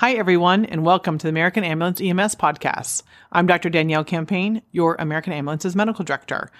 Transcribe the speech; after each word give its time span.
Hi, 0.00 0.14
everyone, 0.14 0.64
and 0.64 0.82
welcome 0.82 1.18
to 1.18 1.24
the 1.24 1.28
American 1.28 1.62
Ambulance 1.62 2.00
EMS 2.00 2.34
podcast. 2.36 3.02
I'm 3.32 3.46
Dr. 3.46 3.68
Danielle 3.68 4.02
Campagne, 4.02 4.62
your 4.72 4.96
American 4.98 5.34
Ambulance's 5.34 5.76
medical 5.76 6.06
director. 6.06 6.50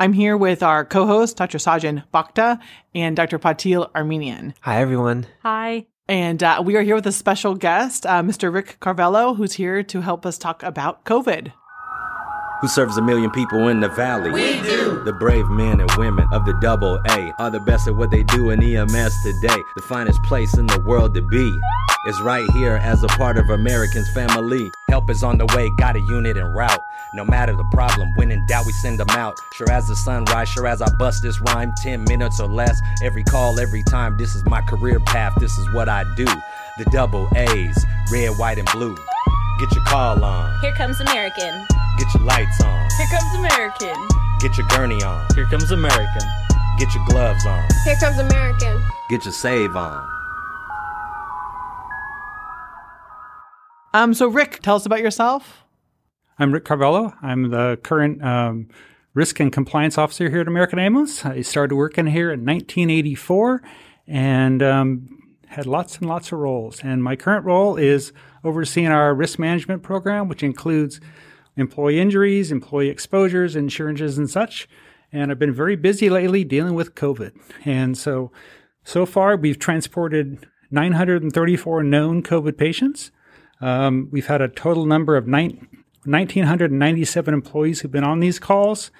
I'm 0.00 0.12
here 0.12 0.36
with 0.36 0.64
our 0.64 0.84
co 0.84 1.06
host, 1.06 1.36
Dr. 1.36 1.58
Sajan 1.58 2.02
Bhakta, 2.10 2.58
and 2.96 3.14
Dr. 3.14 3.38
Patil 3.38 3.88
Armenian. 3.94 4.52
Hi, 4.62 4.80
everyone. 4.80 5.28
Hi. 5.44 5.86
And 6.08 6.42
uh, 6.42 6.60
we 6.66 6.74
are 6.74 6.82
here 6.82 6.96
with 6.96 7.06
a 7.06 7.12
special 7.12 7.54
guest, 7.54 8.04
uh, 8.04 8.20
Mr. 8.20 8.52
Rick 8.52 8.78
Carvello, 8.80 9.36
who's 9.36 9.52
here 9.52 9.84
to 9.84 10.00
help 10.00 10.26
us 10.26 10.36
talk 10.36 10.64
about 10.64 11.04
COVID 11.04 11.52
who 12.60 12.66
serves 12.66 12.96
a 12.96 13.02
million 13.02 13.30
people 13.30 13.68
in 13.68 13.78
the 13.78 13.88
valley. 13.88 14.32
We 14.32 14.60
do. 14.62 15.00
The 15.04 15.12
brave 15.12 15.48
men 15.48 15.80
and 15.80 15.88
women 15.92 16.26
of 16.32 16.44
the 16.44 16.54
double 16.60 16.98
A 17.10 17.32
are 17.38 17.50
the 17.50 17.60
best 17.60 17.86
at 17.86 17.94
what 17.94 18.10
they 18.10 18.24
do 18.24 18.50
in 18.50 18.60
EMS 18.60 19.14
today. 19.22 19.62
The 19.76 19.82
finest 19.82 20.20
place 20.24 20.58
in 20.58 20.66
the 20.66 20.80
world 20.80 21.14
to 21.14 21.22
be 21.22 21.56
is 22.06 22.20
right 22.20 22.48
here 22.52 22.76
as 22.76 23.02
a 23.02 23.08
part 23.08 23.38
of 23.38 23.50
Americans' 23.50 24.08
family. 24.14 24.70
Help 24.88 25.10
is 25.10 25.22
on 25.22 25.38
the 25.38 25.46
way, 25.56 25.70
got 25.78 25.96
a 25.96 26.00
unit 26.00 26.36
en 26.36 26.52
route. 26.52 26.82
No 27.14 27.24
matter 27.24 27.56
the 27.56 27.64
problem, 27.72 28.12
when 28.14 28.30
in 28.30 28.44
doubt, 28.46 28.66
we 28.66 28.72
send 28.72 28.98
them 28.98 29.10
out. 29.10 29.38
Sure 29.54 29.70
as 29.70 29.88
the 29.88 29.96
sunrise, 29.96 30.48
sure 30.48 30.66
as 30.66 30.82
I 30.82 30.88
bust 30.96 31.22
this 31.22 31.40
rhyme, 31.40 31.72
10 31.82 32.04
minutes 32.04 32.40
or 32.40 32.48
less. 32.48 32.80
Every 33.02 33.24
call, 33.24 33.58
every 33.58 33.82
time, 33.82 34.16
this 34.16 34.34
is 34.34 34.44
my 34.44 34.60
career 34.62 35.00
path, 35.00 35.34
this 35.40 35.56
is 35.58 35.72
what 35.72 35.88
I 35.88 36.04
do. 36.16 36.26
The 36.78 36.84
double 36.92 37.28
A's, 37.34 37.84
red, 38.12 38.30
white, 38.38 38.58
and 38.58 38.68
blue. 38.72 38.96
Get 39.58 39.74
your 39.74 39.84
call 39.84 40.22
on. 40.22 40.60
Here 40.60 40.74
comes 40.74 41.00
American. 41.00 41.66
Get 41.98 42.14
your 42.14 42.22
lights 42.22 42.60
on. 42.62 42.88
Here 42.96 43.08
comes 43.10 43.34
American. 43.34 44.08
Get 44.40 44.56
your 44.56 44.66
gurney 44.68 45.02
on. 45.02 45.26
Here 45.34 45.46
comes 45.46 45.72
American. 45.72 46.28
Get 46.78 46.94
your 46.94 47.04
gloves 47.06 47.44
on. 47.44 47.66
Here 47.84 47.96
comes 47.96 48.18
American. 48.18 48.80
Get 49.08 49.24
your 49.24 49.32
save 49.32 49.74
on. 49.74 50.17
Um, 53.94 54.12
so 54.12 54.28
Rick, 54.28 54.60
tell 54.62 54.76
us 54.76 54.84
about 54.84 55.00
yourself. 55.00 55.64
I'm 56.38 56.52
Rick 56.52 56.66
Carvello. 56.66 57.14
I'm 57.22 57.50
the 57.50 57.78
current 57.82 58.22
um, 58.22 58.68
risk 59.14 59.40
and 59.40 59.52
compliance 59.52 59.96
officer 59.96 60.28
here 60.28 60.42
at 60.42 60.48
American 60.48 60.78
Ambulance. 60.78 61.24
I 61.24 61.40
started 61.40 61.74
working 61.74 62.06
here 62.06 62.30
in 62.30 62.40
1984 62.40 63.62
and 64.06 64.62
um, 64.62 65.36
had 65.46 65.66
lots 65.66 65.96
and 65.98 66.06
lots 66.06 66.30
of 66.30 66.38
roles. 66.38 66.80
And 66.84 67.02
my 67.02 67.16
current 67.16 67.46
role 67.46 67.76
is 67.76 68.12
overseeing 68.44 68.88
our 68.88 69.14
risk 69.14 69.38
management 69.38 69.82
program, 69.82 70.28
which 70.28 70.42
includes 70.42 71.00
employee 71.56 71.98
injuries, 71.98 72.52
employee 72.52 72.90
exposures, 72.90 73.56
insurances, 73.56 74.18
and 74.18 74.28
such. 74.28 74.68
And 75.10 75.30
I've 75.30 75.38
been 75.38 75.54
very 75.54 75.76
busy 75.76 76.10
lately 76.10 76.44
dealing 76.44 76.74
with 76.74 76.94
COVID. 76.94 77.32
And 77.64 77.96
so, 77.96 78.30
so 78.84 79.06
far, 79.06 79.36
we've 79.36 79.58
transported 79.58 80.46
934 80.70 81.82
known 81.82 82.22
COVID 82.22 82.58
patients. 82.58 83.10
Um, 83.60 84.08
we've 84.10 84.26
had 84.26 84.40
a 84.40 84.48
total 84.48 84.86
number 84.86 85.16
of 85.16 85.26
nine, 85.26 85.68
1,997 86.04 87.34
employees 87.34 87.80
who've 87.80 87.90
been 87.90 88.04
on 88.04 88.20
these 88.20 88.38
calls. 88.38 88.90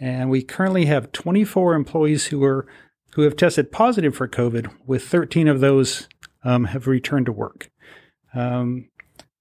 And 0.00 0.30
we 0.30 0.42
currently 0.42 0.86
have 0.86 1.12
24 1.12 1.74
employees 1.74 2.26
who 2.26 2.42
are 2.44 2.66
who 3.12 3.22
have 3.22 3.36
tested 3.36 3.72
positive 3.72 4.14
for 4.14 4.28
COVID, 4.28 4.70
with 4.86 5.02
13 5.02 5.48
of 5.48 5.60
those 5.60 6.08
um, 6.44 6.64
have 6.66 6.86
returned 6.86 7.26
to 7.26 7.32
work. 7.32 7.70
Um, 8.34 8.90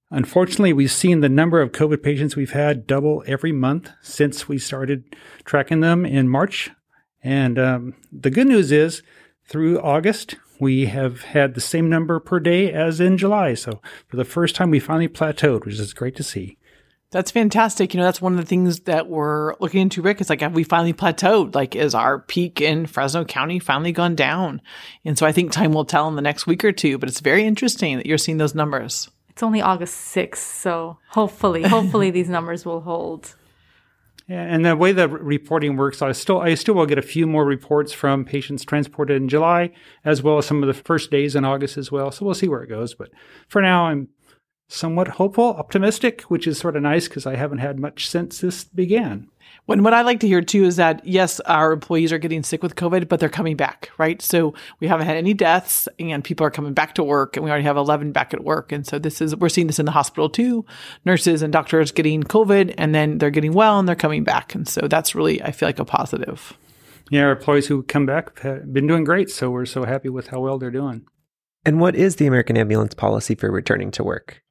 unfortunately, 0.09 0.73
we've 0.73 0.91
seen 0.91 1.19
the 1.19 1.29
number 1.29 1.61
of 1.61 1.73
COVID 1.73 2.01
patients 2.01 2.35
we've 2.35 2.53
had 2.53 2.87
double 2.87 3.23
every 3.27 3.51
month 3.51 3.91
since 4.01 4.47
we 4.47 4.57
started 4.57 5.03
tracking 5.43 5.81
them 5.81 6.05
in 6.05 6.29
March. 6.29 6.71
And 7.21 7.59
um, 7.59 7.95
the 8.11 8.31
good 8.31 8.47
news 8.47 8.71
is, 8.71 9.03
through 9.45 9.79
August, 9.79 10.35
we 10.59 10.85
have 10.85 11.23
had 11.23 11.53
the 11.53 11.61
same 11.61 11.89
number 11.89 12.19
per 12.19 12.39
day 12.39 12.71
as 12.71 12.99
in 12.99 13.17
July. 13.17 13.53
So 13.53 13.81
for 14.07 14.17
the 14.17 14.25
first 14.25 14.55
time, 14.55 14.71
we 14.71 14.79
finally 14.79 15.07
plateaued, 15.07 15.65
which 15.65 15.79
is 15.79 15.93
great 15.93 16.15
to 16.17 16.23
see. 16.23 16.57
That's 17.09 17.31
fantastic. 17.31 17.93
You 17.93 17.99
know, 17.99 18.03
that's 18.03 18.21
one 18.21 18.33
of 18.33 18.39
the 18.39 18.45
things 18.45 18.81
that 18.81 19.07
we're 19.07 19.55
looking 19.59 19.81
into, 19.81 20.01
Rick. 20.01 20.19
It's 20.19 20.29
like, 20.29 20.41
have 20.41 20.53
we 20.53 20.65
finally 20.65 20.93
plateaued? 20.93 21.55
Like, 21.55 21.73
is 21.73 21.95
our 21.95 22.19
peak 22.19 22.59
in 22.59 22.85
Fresno 22.85 23.23
County 23.23 23.59
finally 23.59 23.93
gone 23.93 24.13
down? 24.13 24.61
And 25.05 25.17
so 25.17 25.25
I 25.25 25.31
think 25.31 25.51
time 25.51 25.71
will 25.71 25.85
tell 25.85 26.09
in 26.09 26.15
the 26.15 26.21
next 26.21 26.47
week 26.47 26.65
or 26.65 26.73
two, 26.73 26.97
but 26.97 27.07
it's 27.07 27.21
very 27.21 27.45
interesting 27.45 27.95
that 27.95 28.05
you're 28.05 28.17
seeing 28.17 28.37
those 28.37 28.55
numbers. 28.55 29.09
It's 29.29 29.41
only 29.41 29.61
August 29.61 30.13
6th, 30.15 30.37
so 30.37 30.97
hopefully, 31.09 31.63
hopefully 31.63 32.11
these 32.11 32.27
numbers 32.27 32.65
will 32.65 32.81
hold. 32.81 33.35
And 34.29 34.65
the 34.65 34.75
way 34.75 34.91
the 34.91 35.07
reporting 35.07 35.77
works, 35.77 36.01
I 36.01 36.11
still 36.11 36.41
I 36.41 36.55
still 36.55 36.75
will 36.75 36.85
get 36.85 36.97
a 36.97 37.03
few 37.03 37.25
more 37.25 37.45
reports 37.45 37.93
from 37.93 38.25
patients 38.25 38.65
transported 38.65 39.15
in 39.21 39.29
July, 39.29 39.71
as 40.03 40.21
well 40.21 40.37
as 40.37 40.45
some 40.45 40.61
of 40.61 40.67
the 40.67 40.73
first 40.73 41.09
days 41.11 41.33
in 41.35 41.45
August 41.45 41.77
as 41.77 41.91
well. 41.93 42.11
So 42.11 42.25
we'll 42.25 42.35
see 42.35 42.49
where 42.49 42.61
it 42.61 42.67
goes. 42.67 42.93
But 42.93 43.09
for 43.47 43.61
now, 43.61 43.85
I'm 43.85 44.09
somewhat 44.67 45.07
hopeful, 45.07 45.55
optimistic, 45.55 46.21
which 46.23 46.47
is 46.47 46.57
sort 46.57 46.75
of 46.75 46.83
nice 46.83 47.07
because 47.07 47.25
I 47.25 47.35
haven't 47.35 47.59
had 47.59 47.79
much 47.79 48.09
since 48.09 48.39
this 48.39 48.63
began. 48.63 49.29
When 49.65 49.83
what 49.83 49.93
I 49.93 50.01
like 50.01 50.21
to 50.21 50.27
hear 50.27 50.41
too 50.41 50.63
is 50.63 50.77
that 50.77 51.05
yes, 51.05 51.39
our 51.41 51.73
employees 51.73 52.13
are 52.13 52.17
getting 52.17 52.43
sick 52.43 52.63
with 52.63 52.75
COVID, 52.75 53.09
but 53.09 53.19
they're 53.19 53.27
coming 53.27 53.57
back, 53.57 53.89
right? 53.97 54.21
So 54.21 54.53
we 54.79 54.87
haven't 54.87 55.07
had 55.07 55.17
any 55.17 55.33
deaths 55.33 55.89
and 55.99 56.23
people 56.23 56.45
are 56.45 56.51
coming 56.51 56.73
back 56.73 56.95
to 56.95 57.03
work 57.03 57.35
and 57.35 57.43
we 57.43 57.49
already 57.49 57.65
have 57.65 57.75
11 57.75 58.13
back 58.13 58.33
at 58.33 58.43
work. 58.43 58.71
And 58.71 58.87
so 58.87 58.97
this 58.97 59.21
is, 59.21 59.35
we're 59.35 59.49
seeing 59.49 59.67
this 59.67 59.79
in 59.79 59.85
the 59.85 59.91
hospital 59.91 60.29
too. 60.29 60.65
Nurses 61.05 61.41
and 61.41 61.51
doctors 61.51 61.91
getting 61.91 62.23
COVID 62.23 62.75
and 62.77 62.95
then 62.95 63.17
they're 63.17 63.29
getting 63.29 63.53
well 63.53 63.79
and 63.79 63.87
they're 63.87 63.95
coming 63.95 64.23
back. 64.23 64.55
And 64.55 64.67
so 64.67 64.87
that's 64.87 65.15
really, 65.15 65.41
I 65.41 65.51
feel 65.51 65.67
like 65.67 65.79
a 65.79 65.85
positive. 65.85 66.57
Yeah, 67.09 67.23
our 67.23 67.31
employees 67.31 67.67
who 67.67 67.83
come 67.83 68.05
back 68.05 68.39
have 68.39 68.73
been 68.73 68.87
doing 68.87 69.03
great. 69.03 69.29
So 69.29 69.49
we're 69.49 69.65
so 69.65 69.85
happy 69.85 70.09
with 70.09 70.27
how 70.27 70.41
well 70.41 70.57
they're 70.57 70.71
doing. 70.71 71.05
And 71.65 71.81
what 71.81 71.95
is 71.95 72.15
the 72.15 72.27
American 72.27 72.55
Ambulance 72.55 72.93
policy 72.93 73.35
for 73.35 73.51
returning 73.51 73.91
to 73.91 74.03
work? 74.03 74.43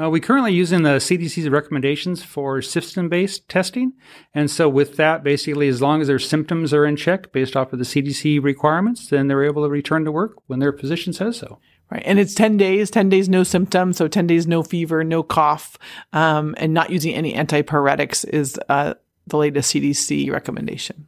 Uh, 0.00 0.10
we 0.10 0.18
currently 0.18 0.52
using 0.52 0.82
the 0.82 0.96
CDC's 0.96 1.48
recommendations 1.48 2.22
for 2.22 2.60
symptom-based 2.60 3.48
testing, 3.48 3.92
and 4.34 4.50
so 4.50 4.68
with 4.68 4.96
that, 4.96 5.22
basically, 5.22 5.68
as 5.68 5.80
long 5.80 6.00
as 6.00 6.08
their 6.08 6.18
symptoms 6.18 6.74
are 6.74 6.84
in 6.84 6.96
check 6.96 7.30
based 7.30 7.56
off 7.56 7.72
of 7.72 7.78
the 7.78 7.84
CDC 7.84 8.42
requirements, 8.42 9.06
then 9.06 9.28
they're 9.28 9.44
able 9.44 9.62
to 9.62 9.68
return 9.68 10.04
to 10.04 10.10
work 10.10 10.34
when 10.46 10.58
their 10.58 10.72
physician 10.72 11.12
says 11.12 11.36
so. 11.36 11.60
Right, 11.90 12.02
and 12.04 12.18
it's 12.18 12.34
ten 12.34 12.56
days. 12.56 12.90
Ten 12.90 13.08
days, 13.08 13.28
no 13.28 13.44
symptoms. 13.44 13.98
So 13.98 14.08
ten 14.08 14.26
days, 14.26 14.48
no 14.48 14.64
fever, 14.64 15.04
no 15.04 15.22
cough, 15.22 15.78
um, 16.12 16.56
and 16.58 16.74
not 16.74 16.90
using 16.90 17.14
any 17.14 17.34
antipyretics 17.34 18.26
is 18.28 18.58
uh, 18.68 18.94
the 19.28 19.36
latest 19.36 19.72
CDC 19.72 20.32
recommendation. 20.32 21.06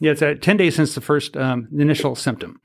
Yeah, 0.00 0.10
it's 0.10 0.22
at 0.22 0.42
ten 0.42 0.58
days 0.58 0.74
since 0.74 0.94
the 0.94 1.00
first 1.00 1.36
um, 1.36 1.68
initial 1.72 2.14
symptom 2.14 2.60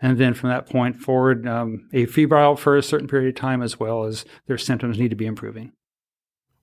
and 0.00 0.18
then 0.18 0.34
from 0.34 0.50
that 0.50 0.68
point 0.68 0.96
forward, 0.96 1.46
um, 1.46 1.88
febrile 2.08 2.56
for 2.56 2.76
a 2.76 2.82
certain 2.82 3.08
period 3.08 3.28
of 3.28 3.34
time, 3.34 3.62
as 3.62 3.80
well 3.80 4.04
as 4.04 4.24
their 4.46 4.58
symptoms 4.58 4.98
need 4.98 5.10
to 5.10 5.16
be 5.16 5.26
improving. 5.26 5.72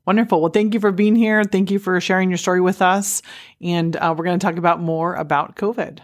Wonderful. 0.06 0.40
Well, 0.40 0.52
thank 0.52 0.74
you 0.74 0.80
for 0.80 0.92
being 0.92 1.16
here. 1.16 1.44
Thank 1.44 1.72
you 1.72 1.80
for 1.80 2.00
sharing 2.00 2.30
your 2.30 2.38
story 2.38 2.62
with 2.62 2.82
us. 2.82 3.22
And 3.60 3.96
uh, 3.96 4.14
we're 4.16 4.26
going 4.26 4.38
to 4.38 4.46
talk 4.46 4.58
about 4.58 4.80
more 4.80 5.16
about 5.16 5.56
COVID. 5.56 6.00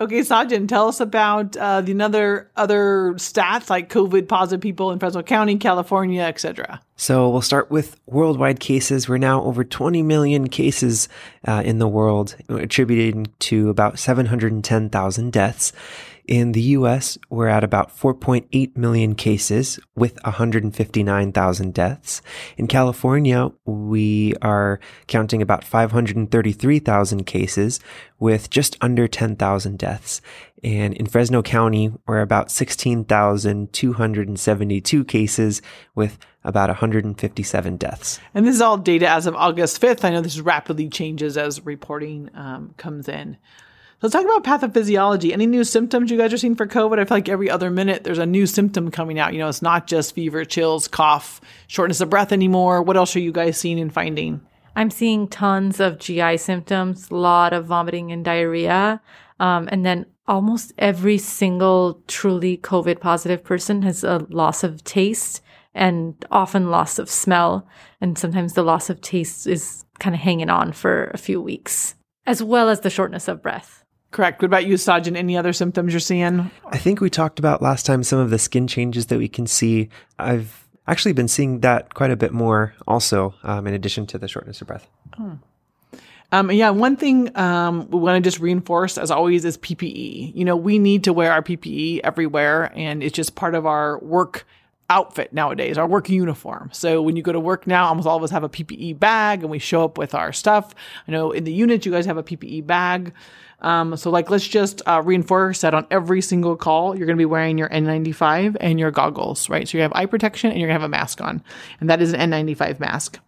Okay, 0.00 0.20
Sajan, 0.20 0.66
tell 0.66 0.88
us 0.88 0.98
about 0.98 1.56
uh, 1.56 1.80
the 1.80 2.00
other 2.02 2.50
other 2.56 3.12
stats 3.14 3.70
like 3.70 3.88
COVID 3.88 4.26
positive 4.26 4.60
people 4.60 4.90
in 4.90 4.98
Fresno 4.98 5.22
County, 5.22 5.56
California, 5.56 6.22
etc. 6.22 6.80
So 6.96 7.30
we'll 7.30 7.42
start 7.42 7.70
with 7.70 7.96
worldwide 8.06 8.58
cases. 8.58 9.08
We're 9.08 9.18
now 9.18 9.44
over 9.44 9.62
20 9.62 10.02
million 10.02 10.48
cases 10.48 11.08
uh, 11.46 11.62
in 11.64 11.78
the 11.78 11.86
world, 11.86 12.34
attributing 12.48 13.28
to 13.40 13.68
about 13.68 14.00
710,000 14.00 15.32
deaths. 15.32 15.72
In 16.26 16.52
the 16.52 16.62
US, 16.62 17.18
we're 17.28 17.48
at 17.48 17.64
about 17.64 17.94
4.8 17.94 18.78
million 18.78 19.14
cases 19.14 19.78
with 19.94 20.18
159,000 20.24 21.74
deaths. 21.74 22.22
In 22.56 22.66
California, 22.66 23.52
we 23.66 24.32
are 24.40 24.80
counting 25.06 25.42
about 25.42 25.64
533,000 25.64 27.26
cases 27.26 27.78
with 28.18 28.48
just 28.48 28.78
under 28.80 29.06
10,000 29.06 29.78
deaths. 29.78 30.22
And 30.62 30.94
in 30.94 31.04
Fresno 31.04 31.42
County, 31.42 31.92
we're 32.06 32.22
about 32.22 32.50
16,272 32.50 35.04
cases 35.04 35.60
with 35.94 36.16
about 36.42 36.70
157 36.70 37.76
deaths. 37.76 38.18
And 38.32 38.46
this 38.46 38.54
is 38.54 38.62
all 38.62 38.78
data 38.78 39.08
as 39.08 39.26
of 39.26 39.34
August 39.34 39.78
5th. 39.78 40.04
I 40.04 40.10
know 40.10 40.22
this 40.22 40.40
rapidly 40.40 40.88
changes 40.88 41.36
as 41.36 41.66
reporting 41.66 42.30
um, 42.34 42.72
comes 42.78 43.10
in. 43.10 43.36
Let's 44.04 44.12
talk 44.12 44.26
about 44.26 44.44
pathophysiology. 44.44 45.32
Any 45.32 45.46
new 45.46 45.64
symptoms 45.64 46.10
you 46.10 46.18
guys 46.18 46.30
are 46.30 46.36
seeing 46.36 46.56
for 46.56 46.66
COVID? 46.66 46.98
I 46.98 47.06
feel 47.06 47.16
like 47.16 47.28
every 47.30 47.48
other 47.48 47.70
minute 47.70 48.04
there's 48.04 48.18
a 48.18 48.26
new 48.26 48.44
symptom 48.44 48.90
coming 48.90 49.18
out. 49.18 49.32
You 49.32 49.38
know, 49.38 49.48
it's 49.48 49.62
not 49.62 49.86
just 49.86 50.14
fever, 50.14 50.44
chills, 50.44 50.86
cough, 50.86 51.40
shortness 51.68 52.02
of 52.02 52.10
breath 52.10 52.30
anymore. 52.30 52.82
What 52.82 52.98
else 52.98 53.16
are 53.16 53.20
you 53.20 53.32
guys 53.32 53.56
seeing 53.56 53.80
and 53.80 53.90
finding? 53.90 54.42
I'm 54.76 54.90
seeing 54.90 55.26
tons 55.26 55.80
of 55.80 55.98
GI 55.98 56.36
symptoms, 56.36 57.10
a 57.10 57.14
lot 57.14 57.54
of 57.54 57.64
vomiting 57.64 58.12
and 58.12 58.22
diarrhea. 58.22 59.00
Um, 59.40 59.70
and 59.72 59.86
then 59.86 60.04
almost 60.28 60.74
every 60.76 61.16
single 61.16 62.02
truly 62.06 62.58
COVID 62.58 63.00
positive 63.00 63.42
person 63.42 63.80
has 63.84 64.04
a 64.04 64.26
loss 64.28 64.62
of 64.62 64.84
taste 64.84 65.40
and 65.72 66.14
often 66.30 66.70
loss 66.70 66.98
of 66.98 67.08
smell. 67.08 67.66
And 68.02 68.18
sometimes 68.18 68.52
the 68.52 68.64
loss 68.64 68.90
of 68.90 69.00
taste 69.00 69.46
is 69.46 69.86
kind 69.98 70.14
of 70.14 70.20
hanging 70.20 70.50
on 70.50 70.72
for 70.72 71.04
a 71.14 71.16
few 71.16 71.40
weeks, 71.40 71.94
as 72.26 72.42
well 72.42 72.68
as 72.68 72.80
the 72.80 72.90
shortness 72.90 73.28
of 73.28 73.40
breath. 73.40 73.83
Correct. 74.14 74.40
What 74.40 74.46
about 74.46 74.64
you, 74.64 74.74
Sajan? 74.74 75.16
Any 75.16 75.36
other 75.36 75.52
symptoms 75.52 75.92
you're 75.92 75.98
seeing? 75.98 76.48
I 76.66 76.78
think 76.78 77.00
we 77.00 77.10
talked 77.10 77.40
about 77.40 77.60
last 77.60 77.84
time 77.84 78.04
some 78.04 78.20
of 78.20 78.30
the 78.30 78.38
skin 78.38 78.68
changes 78.68 79.06
that 79.06 79.18
we 79.18 79.26
can 79.26 79.44
see. 79.44 79.88
I've 80.20 80.68
actually 80.86 81.14
been 81.14 81.26
seeing 81.26 81.58
that 81.60 81.94
quite 81.94 82.12
a 82.12 82.16
bit 82.16 82.32
more 82.32 82.74
also, 82.86 83.34
um, 83.42 83.66
in 83.66 83.74
addition 83.74 84.06
to 84.06 84.18
the 84.18 84.28
shortness 84.28 84.60
of 84.60 84.68
breath. 84.68 84.86
Um, 86.30 86.52
yeah, 86.52 86.70
one 86.70 86.94
thing 86.94 87.36
um, 87.36 87.90
we 87.90 87.98
want 87.98 88.22
to 88.22 88.24
just 88.24 88.38
reinforce, 88.38 88.98
as 88.98 89.10
always, 89.10 89.44
is 89.44 89.58
PPE. 89.58 90.32
You 90.32 90.44
know, 90.44 90.54
we 90.54 90.78
need 90.78 91.02
to 91.04 91.12
wear 91.12 91.32
our 91.32 91.42
PPE 91.42 92.02
everywhere, 92.04 92.70
and 92.76 93.02
it's 93.02 93.16
just 93.16 93.34
part 93.34 93.56
of 93.56 93.66
our 93.66 93.98
work 93.98 94.46
outfit 94.90 95.32
nowadays, 95.32 95.78
our 95.78 95.86
work 95.86 96.08
uniform. 96.08 96.70
So 96.72 97.00
when 97.00 97.16
you 97.16 97.22
go 97.22 97.32
to 97.32 97.40
work 97.40 97.66
now, 97.66 97.86
almost 97.86 98.06
all 98.06 98.16
of 98.16 98.22
us 98.22 98.30
have 98.30 98.44
a 98.44 98.48
PPE 98.48 98.98
bag, 98.98 99.42
and 99.42 99.50
we 99.50 99.58
show 99.58 99.84
up 99.84 99.98
with 99.98 100.14
our 100.14 100.32
stuff. 100.32 100.74
I 101.08 101.12
know 101.12 101.30
in 101.30 101.44
the 101.44 101.52
unit, 101.52 101.86
you 101.86 101.92
guys 101.92 102.06
have 102.06 102.18
a 102.18 102.22
PPE 102.22 102.66
bag. 102.66 103.12
Um, 103.60 103.96
so 103.96 104.10
like, 104.10 104.28
let's 104.28 104.46
just 104.46 104.82
uh, 104.86 105.00
reinforce 105.02 105.62
that 105.62 105.72
on 105.72 105.86
every 105.90 106.20
single 106.20 106.54
call, 106.54 106.96
you're 106.96 107.06
going 107.06 107.16
to 107.16 107.20
be 107.20 107.24
wearing 107.24 107.56
your 107.56 107.70
N95 107.70 108.56
and 108.60 108.78
your 108.78 108.90
goggles, 108.90 109.48
right? 109.48 109.66
So 109.66 109.78
you 109.78 109.82
have 109.82 109.92
eye 109.94 110.06
protection 110.06 110.50
and 110.50 110.60
you're 110.60 110.68
going 110.68 110.78
to 110.78 110.82
have 110.82 110.88
a 110.88 110.90
mask 110.90 111.20
on, 111.22 111.42
and 111.80 111.88
that 111.88 112.02
is 112.02 112.12
an 112.12 112.30
N95 112.30 112.78
mask. 112.78 113.18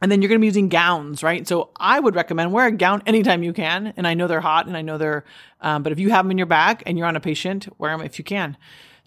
And 0.00 0.12
then 0.12 0.22
you're 0.22 0.28
going 0.28 0.38
to 0.38 0.42
be 0.42 0.46
using 0.46 0.68
gowns, 0.68 1.22
right? 1.22 1.46
So 1.46 1.70
I 1.76 1.98
would 1.98 2.14
recommend 2.14 2.52
wear 2.52 2.68
a 2.68 2.72
gown 2.72 3.02
anytime 3.04 3.42
you 3.42 3.52
can. 3.52 3.92
And 3.96 4.06
I 4.06 4.14
know 4.14 4.28
they're 4.28 4.40
hot 4.40 4.68
and 4.68 4.76
I 4.76 4.82
know 4.82 4.96
they're, 4.96 5.24
um, 5.60 5.82
but 5.82 5.90
if 5.90 5.98
you 5.98 6.10
have 6.10 6.24
them 6.24 6.30
in 6.30 6.38
your 6.38 6.46
bag 6.46 6.84
and 6.86 6.96
you're 6.96 7.06
on 7.08 7.16
a 7.16 7.20
patient, 7.20 7.68
wear 7.78 7.90
them 7.90 8.06
if 8.06 8.16
you 8.16 8.24
can. 8.24 8.56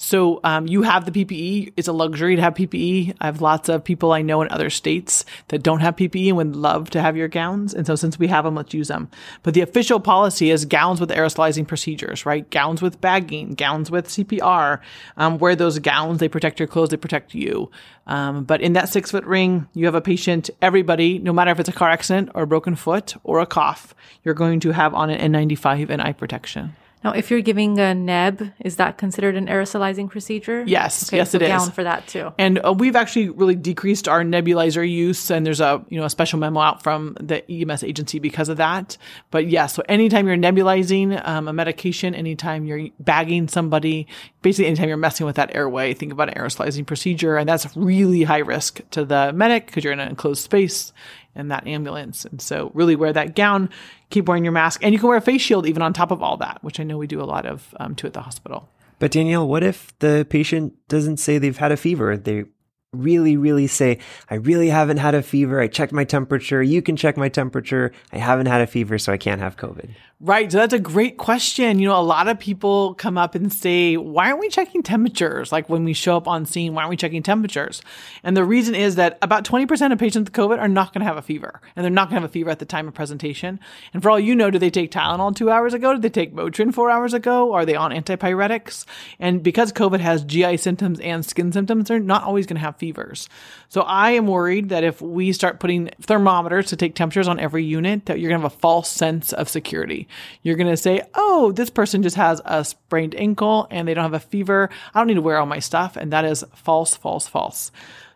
So 0.01 0.39
um, 0.43 0.67
you 0.67 0.81
have 0.81 1.05
the 1.05 1.11
PPE. 1.11 1.73
It's 1.77 1.87
a 1.87 1.93
luxury 1.93 2.35
to 2.35 2.41
have 2.41 2.55
PPE. 2.55 3.17
I 3.21 3.25
have 3.27 3.39
lots 3.39 3.69
of 3.69 3.83
people 3.83 4.13
I 4.13 4.23
know 4.23 4.41
in 4.41 4.49
other 4.49 4.71
states 4.71 5.25
that 5.49 5.61
don't 5.61 5.81
have 5.81 5.95
PPE 5.95 6.29
and 6.29 6.37
would 6.37 6.55
love 6.55 6.89
to 6.89 7.01
have 7.01 7.15
your 7.15 7.27
gowns. 7.27 7.75
And 7.75 7.85
so 7.85 7.95
since 7.95 8.17
we 8.17 8.25
have 8.25 8.43
them, 8.43 8.55
let's 8.55 8.73
use 8.73 8.87
them. 8.87 9.11
But 9.43 9.53
the 9.53 9.61
official 9.61 9.99
policy 9.99 10.49
is 10.49 10.65
gowns 10.65 10.99
with 10.99 11.11
aerosolizing 11.11 11.67
procedures, 11.67 12.25
right? 12.25 12.49
Gowns 12.49 12.81
with 12.81 12.99
bagging, 12.99 13.53
gowns 13.53 13.91
with 13.91 14.07
CPR. 14.07 14.79
Um, 15.17 15.37
wear 15.37 15.55
those 15.55 15.77
gowns. 15.77 16.17
They 16.17 16.27
protect 16.27 16.59
your 16.59 16.67
clothes. 16.67 16.89
They 16.89 16.97
protect 16.97 17.35
you. 17.35 17.69
Um, 18.07 18.43
but 18.43 18.59
in 18.59 18.73
that 18.73 18.89
six 18.89 19.11
foot 19.11 19.25
ring, 19.25 19.67
you 19.75 19.85
have 19.85 19.93
a 19.93 20.01
patient, 20.01 20.49
everybody, 20.63 21.19
no 21.19 21.31
matter 21.31 21.51
if 21.51 21.59
it's 21.59 21.69
a 21.69 21.73
car 21.73 21.91
accident 21.91 22.31
or 22.33 22.41
a 22.41 22.47
broken 22.47 22.75
foot 22.75 23.13
or 23.23 23.39
a 23.39 23.45
cough, 23.45 23.93
you're 24.23 24.33
going 24.33 24.61
to 24.61 24.71
have 24.71 24.95
on 24.95 25.11
an 25.11 25.31
N95 25.31 25.91
and 25.91 26.01
eye 26.01 26.13
protection. 26.13 26.75
Now, 27.03 27.13
if 27.13 27.31
you're 27.31 27.41
giving 27.41 27.79
a 27.79 27.95
neb, 27.95 28.51
is 28.59 28.75
that 28.75 28.97
considered 28.99 29.35
an 29.35 29.47
aerosolizing 29.47 30.09
procedure? 30.09 30.63
Yes, 30.67 31.09
Okay, 31.09 31.17
yes, 31.17 31.31
so 31.31 31.37
it 31.37 31.41
is. 31.41 31.47
gown 31.47 31.71
for 31.71 31.83
that 31.83 32.05
too. 32.07 32.31
And 32.37 32.59
uh, 32.63 32.73
we've 32.73 32.95
actually 32.95 33.29
really 33.29 33.55
decreased 33.55 34.07
our 34.07 34.23
nebulizer 34.23 34.87
use, 34.87 35.31
and 35.31 35.45
there's 35.45 35.61
a 35.61 35.83
you 35.89 35.99
know 35.99 36.05
a 36.05 36.09
special 36.11 36.37
memo 36.37 36.59
out 36.59 36.83
from 36.83 37.17
the 37.19 37.43
EMS 37.51 37.83
agency 37.83 38.19
because 38.19 38.49
of 38.49 38.57
that. 38.57 38.97
But 39.31 39.47
yeah, 39.47 39.65
so 39.65 39.81
anytime 39.89 40.27
you're 40.27 40.37
nebulizing 40.37 41.19
um, 41.27 41.47
a 41.47 41.53
medication, 41.53 42.13
anytime 42.13 42.65
you're 42.65 42.89
bagging 42.99 43.47
somebody, 43.47 44.07
basically 44.43 44.67
anytime 44.67 44.87
you're 44.87 44.97
messing 44.97 45.25
with 45.25 45.37
that 45.37 45.55
airway, 45.55 45.93
think 45.95 46.11
about 46.11 46.29
an 46.29 46.35
aerosolizing 46.35 46.85
procedure, 46.85 47.35
and 47.37 47.49
that's 47.49 47.75
really 47.75 48.23
high 48.23 48.37
risk 48.39 48.79
to 48.91 49.05
the 49.05 49.33
medic 49.33 49.65
because 49.65 49.83
you're 49.83 49.93
in 49.93 49.99
an 49.99 50.09
enclosed 50.09 50.43
space 50.43 50.93
in 51.35 51.49
that 51.49 51.67
ambulance. 51.67 52.25
And 52.25 52.41
so 52.41 52.71
really 52.73 52.95
wear 52.95 53.13
that 53.13 53.35
gown, 53.35 53.69
keep 54.09 54.27
wearing 54.27 54.43
your 54.43 54.53
mask, 54.53 54.83
and 54.83 54.93
you 54.93 54.99
can 54.99 55.09
wear 55.09 55.17
a 55.17 55.21
face 55.21 55.41
shield 55.41 55.65
even 55.67 55.81
on 55.81 55.93
top 55.93 56.11
of 56.11 56.21
all 56.21 56.37
that, 56.37 56.63
which 56.63 56.79
I 56.79 56.83
know 56.83 56.97
we 56.97 57.07
do 57.07 57.21
a 57.21 57.23
lot 57.23 57.45
of 57.45 57.73
um, 57.79 57.95
too 57.95 58.07
at 58.07 58.13
the 58.13 58.21
hospital. 58.21 58.69
But 58.99 59.11
Danielle, 59.11 59.47
what 59.47 59.63
if 59.63 59.97
the 59.99 60.27
patient 60.29 60.73
doesn't 60.87 61.17
say 61.17 61.37
they've 61.37 61.57
had 61.57 61.71
a 61.71 61.77
fever? 61.77 62.17
They 62.17 62.45
really, 62.93 63.37
really 63.37 63.67
say, 63.67 63.99
I 64.29 64.35
really 64.35 64.69
haven't 64.69 64.97
had 64.97 65.15
a 65.15 65.23
fever. 65.23 65.59
I 65.59 65.67
checked 65.67 65.93
my 65.93 66.03
temperature. 66.03 66.61
You 66.61 66.81
can 66.81 66.95
check 66.95 67.17
my 67.17 67.29
temperature. 67.29 67.93
I 68.11 68.17
haven't 68.17 68.47
had 68.47 68.61
a 68.61 68.67
fever, 68.67 68.97
so 68.97 69.13
I 69.13 69.17
can't 69.17 69.41
have 69.41 69.57
COVID. 69.57 69.89
Right. 70.23 70.51
So 70.51 70.59
that's 70.59 70.73
a 70.73 70.77
great 70.77 71.17
question. 71.17 71.79
You 71.79 71.87
know, 71.87 71.99
a 71.99 72.03
lot 72.03 72.27
of 72.27 72.37
people 72.37 72.93
come 72.93 73.17
up 73.17 73.33
and 73.33 73.51
say, 73.51 73.97
why 73.97 74.27
aren't 74.27 74.39
we 74.39 74.49
checking 74.49 74.83
temperatures? 74.83 75.51
Like 75.51 75.67
when 75.67 75.83
we 75.83 75.93
show 75.93 76.15
up 76.15 76.27
on 76.27 76.45
scene, 76.45 76.75
why 76.75 76.83
aren't 76.83 76.91
we 76.91 76.97
checking 76.97 77.23
temperatures? 77.23 77.81
And 78.21 78.37
the 78.37 78.45
reason 78.45 78.75
is 78.75 78.97
that 78.97 79.17
about 79.23 79.45
20% 79.45 79.91
of 79.91 79.97
patients 79.97 80.29
with 80.29 80.33
COVID 80.33 80.59
are 80.59 80.67
not 80.67 80.93
going 80.93 80.99
to 80.99 81.07
have 81.07 81.17
a 81.17 81.23
fever 81.23 81.59
and 81.75 81.83
they're 81.83 81.89
not 81.89 82.09
going 82.09 82.17
to 82.17 82.21
have 82.21 82.29
a 82.29 82.31
fever 82.31 82.51
at 82.51 82.59
the 82.59 82.65
time 82.65 82.87
of 82.87 82.93
presentation. 82.93 83.59
And 83.95 84.03
for 84.03 84.11
all 84.11 84.19
you 84.19 84.35
know, 84.35 84.51
did 84.51 84.59
they 84.59 84.69
take 84.69 84.91
Tylenol 84.91 85.35
two 85.35 85.49
hours 85.49 85.73
ago? 85.73 85.93
Did 85.93 86.03
they 86.03 86.09
take 86.09 86.35
Motrin 86.35 86.71
four 86.71 86.91
hours 86.91 87.15
ago? 87.15 87.53
Are 87.53 87.65
they 87.65 87.75
on 87.75 87.89
antipyretics? 87.89 88.85
And 89.19 89.41
because 89.41 89.73
COVID 89.73 90.01
has 90.01 90.23
GI 90.23 90.57
symptoms 90.57 90.99
and 90.99 91.25
skin 91.25 91.51
symptoms, 91.51 91.87
they're 91.87 91.99
not 91.99 92.25
always 92.25 92.45
going 92.45 92.57
to 92.57 92.61
have 92.61 92.75
fevers. 92.75 93.27
So 93.69 93.81
I 93.81 94.11
am 94.11 94.27
worried 94.27 94.69
that 94.69 94.83
if 94.83 95.01
we 95.01 95.33
start 95.33 95.59
putting 95.59 95.89
thermometers 95.99 96.67
to 96.67 96.75
take 96.75 96.93
temperatures 96.93 97.27
on 97.27 97.39
every 97.39 97.63
unit, 97.63 98.05
that 98.05 98.19
you're 98.19 98.29
going 98.29 98.39
to 98.39 98.45
have 98.45 98.53
a 98.53 98.59
false 98.59 98.87
sense 98.87 99.33
of 99.33 99.49
security. 99.49 100.07
You're 100.43 100.55
going 100.55 100.69
to 100.69 100.77
say, 100.77 101.01
oh, 101.15 101.51
this 101.51 101.69
person 101.69 102.03
just 102.03 102.15
has 102.15 102.41
a 102.45 102.63
sprained 102.63 103.15
ankle 103.15 103.67
and 103.69 103.87
they 103.87 103.93
don't 103.93 104.03
have 104.03 104.13
a 104.13 104.19
fever. 104.19 104.69
I 104.93 104.99
don't 104.99 105.07
need 105.07 105.15
to 105.15 105.21
wear 105.21 105.37
all 105.37 105.45
my 105.45 105.59
stuff. 105.59 105.95
And 105.97 106.13
that 106.13 106.25
is 106.25 106.43
false, 106.53 106.95
false, 106.95 107.27
false. 107.27 107.71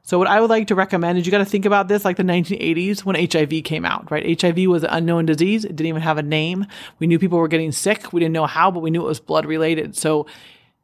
So 0.05 0.19
what 0.19 0.27
I 0.27 0.39
would 0.39 0.51
like 0.51 0.67
to 0.67 0.75
recommend 0.75 1.17
is 1.17 1.25
you 1.25 1.31
got 1.31 1.39
to 1.39 1.45
think 1.45 1.65
about 1.65 1.87
this 1.87 2.05
like 2.05 2.17
the 2.17 2.23
1980s 2.23 3.03
when 3.03 3.15
HIV 3.15 3.63
came 3.63 3.85
out, 3.85 4.11
right? 4.11 4.39
HIV 4.39 4.67
was 4.67 4.83
an 4.83 4.91
unknown 4.91 5.25
disease. 5.25 5.65
It 5.65 5.75
didn't 5.75 5.87
even 5.87 6.03
have 6.03 6.19
a 6.19 6.23
name. 6.23 6.67
We 6.99 7.07
knew 7.07 7.17
people 7.17 7.39
were 7.39 7.47
getting 7.47 7.71
sick. 7.71 8.13
We 8.13 8.19
didn't 8.19 8.33
know 8.33 8.45
how, 8.45 8.69
but 8.69 8.81
we 8.81 8.91
knew 8.91 9.01
it 9.01 9.07
was 9.07 9.19
blood 9.19 9.47
related. 9.47 9.97
So 9.97 10.27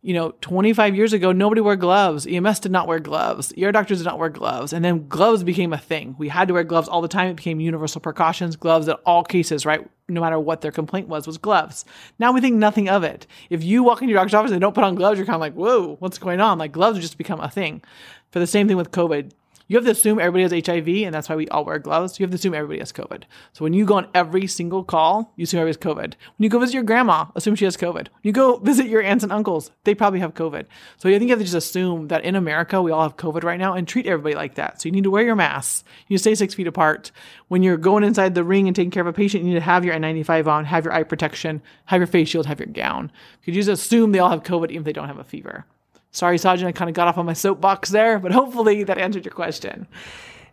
you 0.04 0.16
know, 0.16 0.32
25 0.42 0.96
years 0.96 1.14
ago, 1.14 1.32
nobody 1.32 1.62
wore 1.62 1.76
gloves. 1.76 2.26
EMS 2.26 2.60
did 2.60 2.72
not 2.72 2.88
wear 2.88 3.00
gloves. 3.00 3.54
ER 3.62 3.72
doctors 3.72 4.00
did 4.00 4.06
not 4.06 4.18
wear 4.18 4.30
gloves. 4.30 4.74
And 4.74 4.84
then 4.84 5.08
gloves 5.08 5.44
became 5.44 5.74
a 5.74 5.78
thing. 5.78 6.16
We 6.18 6.30
had 6.30 6.48
to 6.48 6.56
wear 6.56 6.64
gloves 6.64 6.88
all 6.88 7.02
the 7.02 7.08
time. 7.08 7.30
It 7.30 7.36
became 7.36 7.60
universal 7.60 8.02
precautions, 8.02 8.56
gloves 8.56 8.88
in 8.88 8.96
all 9.06 9.24
cases, 9.24 9.64
right? 9.64 9.88
No 10.10 10.22
matter 10.22 10.40
what 10.40 10.62
their 10.62 10.72
complaint 10.72 11.08
was, 11.08 11.28
was 11.28 11.38
gloves. 11.38 11.86
Now 12.18 12.32
we 12.32 12.42
think 12.42 12.56
nothing 12.56 12.90
of 12.90 13.04
it. 13.04 13.28
If 13.52 13.64
you 13.64 13.84
walk 13.84 14.02
into 14.02 14.12
your 14.12 14.20
doctor's 14.20 14.34
office 14.34 14.52
and 14.52 14.60
they 14.60 14.66
don't 14.66 14.74
put 14.74 14.84
on 14.84 14.96
gloves, 14.96 15.20
you're 15.20 15.28
kind 15.28 15.36
of 15.36 15.42
like, 15.42 15.54
whoa, 15.54 15.98
what's 16.00 16.18
going 16.18 16.42
on? 16.42 16.58
Like 16.58 16.72
gloves 16.72 16.98
have 16.98 17.04
just 17.04 17.20
become 17.20 17.40
a 17.40 17.50
thing. 17.50 17.84
For 18.32 18.40
the 18.40 18.48
same 18.48 18.68
thing 18.68 18.78
with 18.78 18.92
COVID. 18.92 19.32
You 19.72 19.78
have 19.78 19.86
to 19.86 19.92
assume 19.92 20.20
everybody 20.20 20.44
has 20.44 20.68
HIV, 20.68 21.06
and 21.06 21.16
that's 21.16 21.30
why 21.30 21.38
we 21.38 21.48
all 21.48 21.64
wear 21.64 21.80
gloves. 21.80 22.20
You 22.20 22.26
have 22.26 22.32
to 22.32 22.36
assume 22.36 22.54
everybody 22.54 22.80
has 22.80 22.92
COVID. 22.92 23.24
So 23.54 23.64
when 23.64 23.72
you 23.72 23.86
go 23.86 23.96
on 23.96 24.10
every 24.14 24.46
single 24.46 24.84
call, 24.84 25.32
you 25.38 25.44
assume 25.44 25.62
everybody 25.62 25.80
has 25.80 25.96
COVID. 25.96 26.14
When 26.38 26.44
you 26.44 26.50
go 26.50 26.60
visit 26.60 26.74
your 26.74 26.84
grandma, 26.84 27.28
assume 27.38 27.56
she 27.56 27.64
has 27.64 27.78
COVID. 27.78 27.96
When 27.96 28.24
you 28.24 28.34
go 28.34 28.58
visit 28.58 28.88
your 28.88 29.02
aunts 29.02 29.24
and 29.24 29.32
uncles, 29.32 29.72
they 29.86 29.96
probably 29.96 30.20
have 30.20 30.34
COVID. 30.34 30.66
So 30.98 31.08
I 31.08 31.14
think 31.14 31.22
you 31.22 31.30
have 31.30 31.40
to 31.40 31.46
just 31.46 31.56
assume 31.56 32.10
that 32.10 32.26
in 32.26 32.36
America, 32.36 32.82
we 32.82 32.92
all 32.92 33.04
have 33.04 33.16
COVID 33.16 33.46
right 33.46 33.58
now 33.58 33.74
and 33.74 33.88
treat 33.88 34.08
everybody 34.08 34.36
like 34.36 34.56
that. 34.56 34.82
So 34.82 34.90
you 34.90 34.92
need 34.92 35.06
to 35.06 35.10
wear 35.10 35.24
your 35.24 35.38
mask. 35.38 35.86
You 36.10 36.18
stay 36.18 36.36
six 36.36 36.54
feet 36.54 36.68
apart. 36.68 37.14
When 37.48 37.64
you're 37.64 37.78
going 37.78 38.04
inside 38.04 38.36
the 38.36 38.44
ring 38.44 38.68
and 38.68 38.76
taking 38.76 38.92
care 38.92 39.00
of 39.00 39.08
a 39.08 39.14
patient, 39.14 39.46
you 39.46 39.52
need 39.52 39.60
to 39.60 39.62
have 39.62 39.86
your 39.86 39.96
N95 39.96 40.48
on, 40.48 40.66
have 40.66 40.84
your 40.84 40.94
eye 40.94 41.04
protection, 41.04 41.62
have 41.86 42.02
your 42.02 42.08
face 42.08 42.28
shield, 42.28 42.46
have 42.46 42.60
your 42.60 42.68
gown. 42.68 43.10
You 43.44 43.54
could 43.54 43.64
just 43.64 43.70
assume 43.70 44.12
they 44.12 44.20
all 44.20 44.32
have 44.32 44.44
COVID 44.44 44.66
even 44.66 44.80
if 44.80 44.84
they 44.84 44.92
don't 44.92 45.08
have 45.08 45.20
a 45.20 45.24
fever. 45.24 45.66
Sorry, 46.12 46.38
Sajan, 46.38 46.66
I 46.66 46.72
kind 46.72 46.90
of 46.90 46.96
got 46.96 47.08
off 47.08 47.18
on 47.18 47.26
my 47.26 47.34
soapbox 47.34 47.90
there, 47.90 48.20
but 48.20 48.32
hopefully 48.32 48.84
that 48.84 48.98
answered 48.98 49.26
your 49.26 49.34
question. 49.34 49.88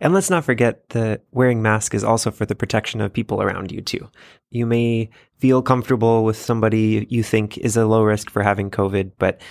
And 0.01 0.13
let's 0.13 0.29
not 0.29 0.45
forget 0.45 0.87
that 0.89 1.23
wearing 1.31 1.61
mask 1.61 1.93
is 1.93 2.03
also 2.03 2.31
for 2.31 2.45
the 2.45 2.55
protection 2.55 3.01
of 3.01 3.11
people 3.11 3.41
around 3.41 3.71
you 3.71 3.81
too. 3.81 4.09
You 4.49 4.65
may 4.65 5.09
feel 5.37 5.61
comfortable 5.61 6.23
with 6.23 6.37
somebody 6.37 7.05
you 7.09 7.23
think 7.23 7.57
is 7.57 7.75
a 7.75 7.85
low 7.85 8.03
risk 8.03 8.29
for 8.29 8.41
having 8.41 8.71
COVID, 8.71 9.11
but 9.19 9.41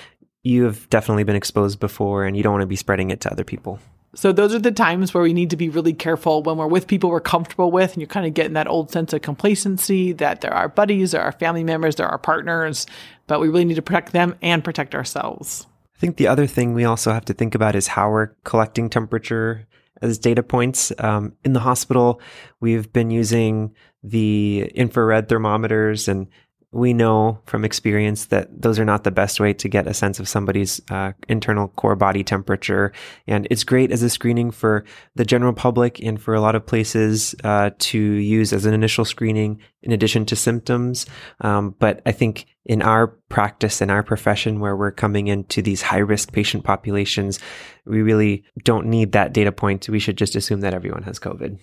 you 0.43 0.65
have 0.65 0.89
definitely 0.89 1.25
been 1.25 1.37
exposed 1.37 1.81
before 1.81 2.25
and 2.25 2.37
you 2.37 2.43
don't 2.43 2.53
want 2.53 2.63
to 2.63 2.67
be 2.67 2.77
spreading 2.77 3.11
it 3.11 3.21
to 3.23 3.31
other 3.31 3.45
people. 3.45 3.79
So 4.15 4.33
those 4.33 4.55
are 4.55 4.59
the 4.59 4.73
times 4.73 5.13
where 5.13 5.23
we 5.23 5.35
need 5.35 5.51
to 5.51 5.57
be 5.57 5.69
really 5.69 5.93
careful 5.93 6.43
when 6.43 6.57
we're 6.57 6.67
with 6.67 6.87
people 6.87 7.11
we're 7.11 7.21
comfortable 7.21 7.71
with 7.71 7.93
and 7.93 8.01
you're 8.01 8.09
kind 8.09 8.27
of 8.27 8.33
getting 8.33 8.55
that 8.55 8.67
old 8.67 8.91
sense 8.91 9.13
of 9.13 9.21
complacency 9.21 10.13
that 10.13 10.41
there 10.41 10.53
are 10.53 10.63
our 10.63 10.69
buddies, 10.69 11.11
there 11.11 11.21
are 11.21 11.27
our 11.27 11.33
family 11.33 11.63
members, 11.63 11.97
there 11.97 12.07
are 12.07 12.13
our 12.13 12.19
partners, 12.19 12.87
but 13.27 13.39
we 13.39 13.49
really 13.49 13.67
need 13.67 13.75
to 13.75 13.83
protect 13.83 14.13
them 14.13 14.35
and 14.41 14.65
protect 14.65 14.95
ourselves. 14.95 15.67
I 15.99 16.01
think 16.01 16.17
the 16.17 16.29
other 16.29 16.47
thing 16.47 16.75
we 16.75 16.85
also 16.85 17.13
have 17.13 17.25
to 17.25 17.35
think 17.35 17.57
about 17.57 17.75
is 17.75 17.89
how 17.89 18.09
we're 18.09 18.29
collecting 18.45 18.89
temperature 18.89 19.67
as 20.01 20.17
data 20.17 20.45
points. 20.45 20.93
Um, 21.01 21.33
in 21.45 21.55
the 21.55 21.61
hospital, 21.61 22.21
we've 22.61 22.93
been 22.93 23.11
using 23.11 23.75
the 24.05 24.71
infrared 24.77 25.29
thermometers, 25.29 26.07
and 26.07 26.29
we 26.71 26.93
know 26.93 27.41
from 27.47 27.65
experience 27.65 28.27
that 28.27 28.49
those 28.61 28.79
are 28.79 28.85
not 28.85 29.03
the 29.05 29.11
best 29.11 29.41
way 29.41 29.55
to 29.55 29.69
get 29.69 29.87
a 29.87 29.95
sense 29.95 30.21
of 30.21 30.29
somebody's 30.29 30.83
uh, 30.91 31.13
internal 31.27 31.69
core 31.69 31.97
body 31.97 32.23
temperature. 32.23 32.93
And 33.27 33.49
it's 33.51 33.65
great 33.65 33.91
as 33.91 34.03
a 34.03 34.11
screening 34.11 34.51
for 34.51 34.85
the 35.15 35.25
general 35.25 35.55
public 35.55 35.99
and 36.01 36.21
for 36.21 36.35
a 36.35 36.43
lot 36.43 36.55
of 36.55 36.67
places 36.67 37.35
uh, 37.43 37.71
to 37.79 37.99
use 37.99 38.53
as 38.53 38.67
an 38.67 38.75
initial 38.75 39.07
screening 39.07 39.61
in 39.83 39.93
addition 39.93 40.27
to 40.27 40.37
symptoms. 40.37 41.07
Um, 41.41 41.75
but 41.79 42.03
I 42.05 42.13
think 42.13 42.47
in 42.67 42.83
our 42.83 43.07
practice, 43.07 43.81
in 43.81 43.89
our 43.89 44.03
profession, 44.03 44.61
where 44.61 44.77
we're 44.77 44.93
coming 44.93 45.29
into 45.29 45.63
these 45.63 45.81
high 45.81 45.99
risk 45.99 46.33
patient 46.33 46.65
populations, 46.65 47.39
we 47.87 48.03
really 48.03 48.45
don't 48.63 48.89
need 48.89 49.13
that 49.13 49.33
data 49.33 49.53
point. 49.53 49.89
We 49.89 50.01
should 50.01 50.19
just 50.19 50.37
assume 50.37 50.61
that 50.61 50.75
everyone 50.75 51.05
has 51.05 51.19
COVID. 51.19 51.59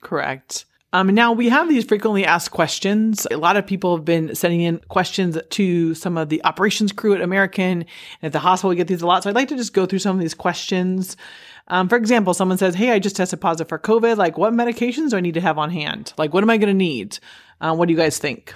Correct. 0.00 0.64
Um, 0.92 1.08
now 1.08 1.32
we 1.32 1.50
have 1.50 1.68
these 1.68 1.84
frequently 1.84 2.24
asked 2.24 2.50
questions. 2.50 3.26
A 3.30 3.36
lot 3.36 3.58
of 3.58 3.66
people 3.66 3.94
have 3.96 4.06
been 4.06 4.34
sending 4.34 4.62
in 4.62 4.78
questions 4.88 5.36
to 5.50 5.94
some 5.94 6.16
of 6.16 6.30
the 6.30 6.42
operations 6.44 6.92
crew 6.92 7.14
at 7.14 7.20
American 7.20 7.80
and 7.80 7.86
at 8.22 8.32
the 8.32 8.38
hospital. 8.38 8.70
We 8.70 8.76
get 8.76 8.88
these 8.88 9.02
a 9.02 9.06
lot. 9.06 9.22
So 9.22 9.30
I'd 9.30 9.36
like 9.36 9.48
to 9.48 9.56
just 9.56 9.74
go 9.74 9.84
through 9.84 9.98
some 9.98 10.16
of 10.16 10.20
these 10.20 10.34
questions. 10.34 11.16
Um, 11.68 11.90
for 11.90 11.96
example, 11.96 12.32
someone 12.32 12.56
says, 12.56 12.74
Hey, 12.74 12.90
I 12.90 12.98
just 12.98 13.16
tested 13.16 13.40
positive 13.40 13.68
for 13.68 13.78
COVID. 13.78 14.16
Like, 14.16 14.38
what 14.38 14.54
medications 14.54 15.10
do 15.10 15.18
I 15.18 15.20
need 15.20 15.34
to 15.34 15.42
have 15.42 15.58
on 15.58 15.70
hand? 15.70 16.14
Like, 16.16 16.32
what 16.32 16.42
am 16.42 16.48
I 16.48 16.56
going 16.56 16.72
to 16.72 16.74
need? 16.74 17.18
Um, 17.60 17.76
what 17.76 17.88
do 17.88 17.92
you 17.92 17.98
guys 17.98 18.18
think? 18.18 18.54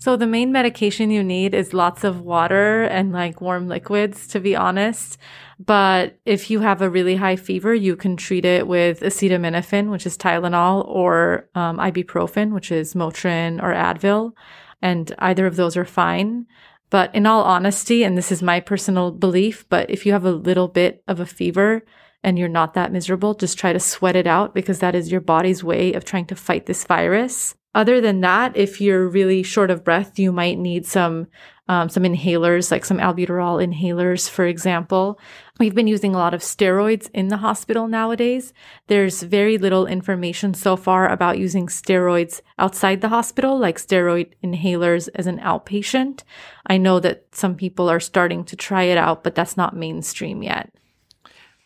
So 0.00 0.16
the 0.16 0.28
main 0.28 0.52
medication 0.52 1.10
you 1.10 1.24
need 1.24 1.54
is 1.54 1.74
lots 1.74 2.04
of 2.04 2.20
water 2.20 2.84
and 2.84 3.12
like 3.12 3.40
warm 3.40 3.66
liquids, 3.66 4.28
to 4.28 4.38
be 4.38 4.54
honest. 4.54 5.18
But 5.58 6.20
if 6.24 6.50
you 6.50 6.60
have 6.60 6.80
a 6.80 6.88
really 6.88 7.16
high 7.16 7.34
fever, 7.34 7.74
you 7.74 7.96
can 7.96 8.16
treat 8.16 8.44
it 8.44 8.68
with 8.68 9.00
acetaminophen, 9.00 9.90
which 9.90 10.06
is 10.06 10.16
Tylenol, 10.16 10.86
or 10.86 11.48
um, 11.56 11.78
ibuprofen, 11.78 12.52
which 12.52 12.70
is 12.70 12.94
Motrin 12.94 13.60
or 13.60 13.74
Advil. 13.74 14.34
And 14.80 15.12
either 15.18 15.46
of 15.46 15.56
those 15.56 15.76
are 15.76 15.84
fine. 15.84 16.46
But 16.90 17.12
in 17.12 17.26
all 17.26 17.42
honesty, 17.42 18.04
and 18.04 18.16
this 18.16 18.30
is 18.30 18.40
my 18.40 18.60
personal 18.60 19.10
belief, 19.10 19.68
but 19.68 19.90
if 19.90 20.06
you 20.06 20.12
have 20.12 20.24
a 20.24 20.30
little 20.30 20.68
bit 20.68 21.02
of 21.08 21.18
a 21.18 21.26
fever 21.26 21.84
and 22.22 22.38
you're 22.38 22.48
not 22.48 22.74
that 22.74 22.92
miserable, 22.92 23.34
just 23.34 23.58
try 23.58 23.72
to 23.72 23.80
sweat 23.80 24.14
it 24.14 24.28
out 24.28 24.54
because 24.54 24.78
that 24.78 24.94
is 24.94 25.10
your 25.10 25.20
body's 25.20 25.64
way 25.64 25.92
of 25.92 26.04
trying 26.04 26.26
to 26.26 26.36
fight 26.36 26.66
this 26.66 26.84
virus. 26.84 27.56
Other 27.74 28.00
than 28.00 28.20
that, 28.22 28.56
if 28.56 28.80
you're 28.80 29.08
really 29.08 29.42
short 29.42 29.70
of 29.70 29.84
breath, 29.84 30.18
you 30.18 30.32
might 30.32 30.58
need 30.58 30.86
some 30.86 31.28
um, 31.68 31.90
some 31.90 32.04
inhalers, 32.04 32.70
like 32.70 32.84
some 32.84 32.98
albuterol 32.98 33.62
inhalers, 33.62 34.28
for 34.28 34.46
example. 34.46 35.20
We've 35.58 35.74
been 35.74 35.86
using 35.86 36.14
a 36.14 36.18
lot 36.18 36.32
of 36.32 36.40
steroids 36.40 37.10
in 37.12 37.28
the 37.28 37.36
hospital 37.36 37.88
nowadays. 37.88 38.54
There's 38.86 39.22
very 39.22 39.58
little 39.58 39.86
information 39.86 40.54
so 40.54 40.76
far 40.76 41.08
about 41.08 41.38
using 41.38 41.66
steroids 41.66 42.40
outside 42.58 43.02
the 43.02 43.10
hospital, 43.10 43.58
like 43.58 43.76
steroid 43.76 44.32
inhalers 44.42 45.10
as 45.14 45.26
an 45.26 45.40
outpatient. 45.40 46.22
I 46.66 46.78
know 46.78 47.00
that 47.00 47.26
some 47.32 47.54
people 47.54 47.90
are 47.90 48.00
starting 48.00 48.44
to 48.44 48.56
try 48.56 48.84
it 48.84 48.96
out, 48.96 49.22
but 49.22 49.34
that's 49.34 49.56
not 49.56 49.76
mainstream 49.76 50.42
yet. 50.42 50.72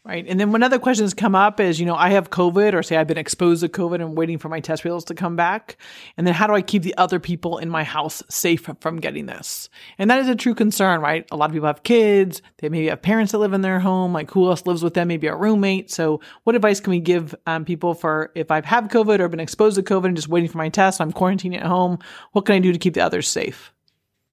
Right. 0.05 0.27
And 0.27 0.41
then 0.41 0.51
when 0.51 0.65
other 0.65 0.81
questions 0.81 1.15
come 1.15 1.37
up 1.37 1.61
is, 1.61 1.79
you 1.79 1.87
know, 1.87 1.95
I 1.95 2.11
have 2.11 2.31
COVID 2.31 2.75
or 2.75 2.83
say 2.83 2.97
I've 2.97 3.07
been 3.07 3.19
exposed 3.19 3.63
to 3.63 3.69
COVID 3.69 4.01
and 4.01 4.17
waiting 4.17 4.37
for 4.37 4.49
my 4.49 4.59
test 4.59 4.85
results 4.85 5.05
to 5.07 5.15
come 5.15 5.37
back. 5.37 5.77
And 6.17 6.27
then 6.27 6.35
how 6.35 6.49
do 6.49 6.55
I 6.55 6.61
keep 6.61 6.83
the 6.83 6.97
other 6.99 7.21
people 7.21 7.59
in 7.59 7.69
my 7.69 7.85
house 7.85 8.21
safe 8.29 8.69
from 8.81 8.99
getting 8.99 9.27
this? 9.27 9.69
And 9.99 10.11
that 10.11 10.19
is 10.19 10.27
a 10.27 10.35
true 10.35 10.57
concern, 10.57 11.01
right? 11.01 11.25
A 11.31 11.37
lot 11.37 11.51
of 11.51 11.53
people 11.53 11.69
have 11.69 11.85
kids. 11.85 12.43
They 12.59 12.69
maybe 12.69 12.89
have 12.89 13.01
parents 13.01 13.31
that 13.31 13.39
live 13.39 13.53
in 13.53 13.61
their 13.61 13.79
home. 13.79 14.13
Like 14.13 14.29
who 14.33 14.49
else 14.49 14.67
lives 14.67 14.83
with 14.83 14.95
them? 14.95 15.07
Maybe 15.07 15.29
a 15.29 15.37
roommate. 15.37 15.93
So 15.93 16.21
what 16.43 16.57
advice 16.57 16.81
can 16.81 16.91
we 16.91 16.99
give 16.99 17.33
um, 17.47 17.65
people 17.65 17.95
for 17.95 18.33
if 18.35 18.51
I've 18.51 18.65
had 18.65 18.91
COVID 18.91 19.21
or 19.21 19.29
been 19.29 19.39
exposed 19.39 19.77
to 19.77 19.85
COVID 19.85 20.07
and 20.07 20.17
just 20.17 20.29
waiting 20.29 20.51
for 20.51 20.59
my 20.59 20.69
test, 20.69 21.01
I'm 21.01 21.13
quarantining 21.13 21.59
at 21.59 21.67
home. 21.67 22.01
What 22.33 22.45
can 22.45 22.57
I 22.57 22.59
do 22.59 22.73
to 22.73 22.79
keep 22.79 22.95
the 22.95 23.03
others 23.03 23.29
safe? 23.29 23.73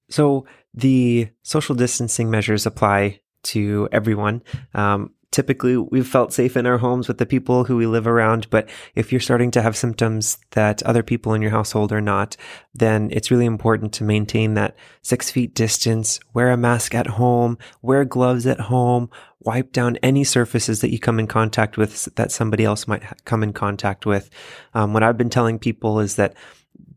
So 0.10 0.48
the 0.74 1.30
social 1.44 1.76
distancing 1.76 2.32
measures 2.32 2.66
apply 2.66 3.22
to 3.44 3.88
everyone. 3.92 4.42
Um, 4.74 5.12
typically 5.32 5.78
we've 5.78 6.08
felt 6.08 6.34
safe 6.34 6.58
in 6.58 6.66
our 6.66 6.80
homes 6.80 7.08
with 7.08 7.18
the 7.18 7.26
people 7.26 7.66
who 7.66 7.78
we 7.78 7.86
live 7.86 8.08
around. 8.08 8.50
But 8.50 8.70
if 8.96 9.12
you're 9.12 9.22
starting 9.22 9.52
to 9.52 9.62
have 9.62 9.78
symptoms 9.78 10.38
that 10.52 10.82
other 10.84 11.04
people 11.04 11.34
in 11.34 11.42
your 11.42 11.52
household 11.52 11.92
are 11.92 12.02
not, 12.02 12.36
then 12.74 13.10
it's 13.12 13.32
really 13.32 13.46
important 13.46 13.94
to 13.94 14.04
maintain 14.04 14.56
that 14.56 14.76
six 15.02 15.30
feet 15.30 15.54
distance, 15.54 16.20
wear 16.34 16.50
a 16.50 16.58
mask 16.58 16.96
at 16.96 17.08
home, 17.08 17.58
wear 17.82 18.06
gloves 18.06 18.48
at 18.48 18.60
home, 18.60 19.10
wipe 19.42 19.72
down 19.72 19.98
any 19.98 20.24
surfaces 20.24 20.82
that 20.82 20.92
you 20.92 21.00
come 21.00 21.20
in 21.20 21.28
contact 21.28 21.78
with 21.78 22.06
that 22.16 22.32
somebody 22.32 22.66
else 22.66 22.88
might 22.88 23.04
come 23.26 23.44
in 23.44 23.54
contact 23.54 24.06
with. 24.06 24.30
Um, 24.74 24.94
what 24.94 25.04
I've 25.04 25.18
been 25.18 25.30
telling 25.30 25.60
people 25.60 26.00
is 26.00 26.16
that 26.16 26.36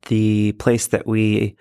the 0.09 0.53
place 0.53 0.89
that 0.89 1.07
we 1.07 1.57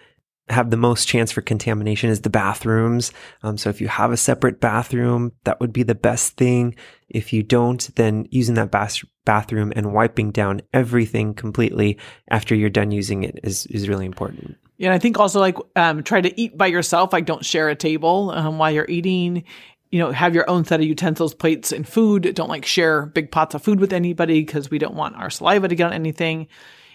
have 0.52 0.70
the 0.70 0.78
most 0.78 1.08
chance 1.08 1.32
for 1.32 1.42
contamination 1.42 2.10
is 2.10 2.22
the 2.22 2.30
bathrooms. 2.30 3.12
Um, 3.44 3.58
so 3.58 3.70
if 3.70 3.82
you 3.82 3.88
have 3.88 4.12
a 4.12 4.18
separate 4.18 4.60
bathroom, 4.60 5.32
that 5.44 5.60
would 5.60 5.74
be 5.74 5.84
the 5.84 5.96
best 5.96 6.38
thing. 6.38 6.76
If 7.10 7.34
you 7.34 7.44
don't, 7.44 7.94
then 7.96 8.28
using 8.32 8.56
that 8.56 8.72
bath- 8.72 9.04
bathroom 9.26 9.74
and 9.76 9.94
wiping 9.94 10.32
down 10.32 10.62
everything 10.74 11.34
completely 11.34 11.98
after 12.30 12.56
you're 12.56 12.70
done 12.70 12.92
using 12.92 13.24
it 13.24 13.40
is, 13.44 13.66
is 13.68 13.90
really 13.90 14.06
important. 14.06 14.56
Yeah, 14.78 14.88
and 14.88 14.96
I 14.96 15.00
think 15.00 15.20
also 15.20 15.40
like 15.40 15.58
um, 15.76 16.02
try 16.02 16.22
to 16.22 16.42
eat 16.42 16.58
by 16.58 16.66
yourself. 16.66 17.14
Like 17.14 17.26
don't 17.26 17.46
share 17.46 17.70
a 17.70 17.76
table 17.76 18.32
um, 18.32 18.58
while 18.58 18.72
you're 18.72 18.90
eating. 18.90 19.44
You 19.92 20.00
know, 20.00 20.12
have 20.12 20.34
your 20.34 20.50
own 20.50 20.66
set 20.66 20.80
of 20.80 20.88
utensils, 20.88 21.36
plates, 21.36 21.72
and 21.72 21.88
food. 21.88 22.34
Don't 22.34 22.50
like 22.50 22.66
share 22.66 23.06
big 23.06 23.30
pots 23.30 23.54
of 23.54 23.62
food 23.62 23.80
with 23.80 23.94
anybody 23.94 24.42
because 24.42 24.72
we 24.72 24.80
don't 24.80 24.96
want 24.96 25.18
our 25.18 25.30
saliva 25.30 25.68
to 25.68 25.76
get 25.76 25.88
on 25.88 25.94
anything. 25.94 26.48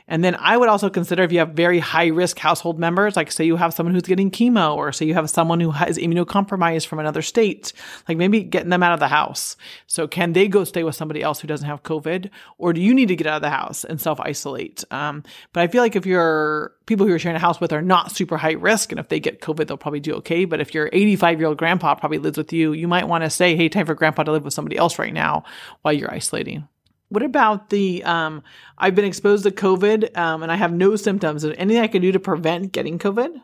And 0.09 0.23
then 0.23 0.37
I 0.37 0.57
would 0.57 0.69
also 0.69 0.89
consider 0.89 1.25
if 1.25 1.33
you 1.33 1.41
have 1.41 1.51
very 1.51 1.79
high 1.79 2.07
risk 2.07 2.39
household 2.39 2.79
members, 2.79 3.17
like 3.17 3.33
say 3.33 3.45
you 3.45 3.57
have 3.57 3.75
someone 3.75 3.95
who's 3.95 4.03
getting 4.03 4.31
chemo, 4.31 4.77
or 4.77 4.93
say 4.93 5.07
you 5.07 5.15
have 5.15 5.29
someone 5.29 5.61
who 5.61 5.73
is 5.73 5.99
immunocompromised 5.99 6.87
from 6.87 6.99
another 6.99 7.23
state, 7.23 7.73
like 8.09 8.17
maybe 8.17 8.43
getting 8.43 8.71
them 8.71 8.83
out 8.83 8.93
of 8.93 9.01
the 9.01 9.09
house. 9.09 9.57
So 9.87 10.07
can 10.07 10.33
they 10.33 10.47
go 10.49 10.65
stay 10.65 10.85
with 10.85 10.95
somebody 10.95 11.23
else 11.23 11.41
who 11.41 11.49
doesn't 11.49 11.67
have 11.67 11.83
COVID, 11.83 12.31
or 12.59 12.73
do 12.73 12.81
you 12.81 12.95
need 12.95 13.09
to 13.09 13.17
get 13.17 13.27
out 13.27 13.37
of 13.37 13.43
the 13.43 13.51
house 13.51 13.85
and 13.85 14.01
self 14.01 14.21
isolate? 14.21 14.85
Um, 14.91 15.25
but 15.53 15.63
I 15.63 15.67
feel 15.67 15.83
like 15.83 15.97
if 15.97 16.07
you're 16.07 16.73
people 16.87 17.05
who 17.05 17.11
you're 17.11 17.19
sharing 17.19 17.37
a 17.37 17.41
house 17.41 17.61
with 17.61 17.73
are 17.73 17.83
not 17.83 18.13
super 18.13 18.37
high 18.37 18.53
risk, 18.53 18.93
and 18.93 19.01
if 19.01 19.09
they 19.09 19.19
get 19.19 19.41
COVID, 19.41 19.67
they'll 19.67 19.77
probably 19.77 20.01
do 20.01 20.15
okay. 20.17 20.45
But 20.45 20.61
if 20.61 20.73
your 20.73 20.89
85 20.93 21.41
year 21.41 21.49
old 21.49 21.59
grandpa 21.59 21.97
probably 21.97 22.19
lives 22.19 22.39
with 22.39 22.53
you, 22.53 22.73
you 22.73 22.87
might 22.87 23.09
want 23.09 23.25
to 23.25 23.31
say, 23.31 23.57
"Hey, 23.57 23.69
time 23.69 23.87
for 23.87 23.95
grandpa 23.95 24.23
to 24.23 24.33
live 24.33 24.45
with 24.45 24.55
somebody 24.55 24.77
else 24.77 24.99
right 24.99 25.13
now 25.13 25.43
while 25.83 25.93
you're 25.93 26.13
isolating." 26.13 26.69
What 27.17 27.23
about 27.23 27.71
the 27.71 28.05
um, 28.05 28.43
I've 28.77 28.95
been 28.95 29.07
exposed 29.07 29.45
to 29.45 29.51
COVID 29.51 30.15
um, 30.19 30.43
and 30.43 30.53
I 30.53 30.57
have 30.57 30.71
no 30.71 30.97
symptoms? 30.97 31.45
Is 31.45 31.55
anything 31.57 31.83
I 31.83 31.87
can 31.87 32.03
do 32.03 32.13
to 32.13 32.21
prevent 32.21 32.73
getting 32.73 32.99
COVID? 32.99 33.41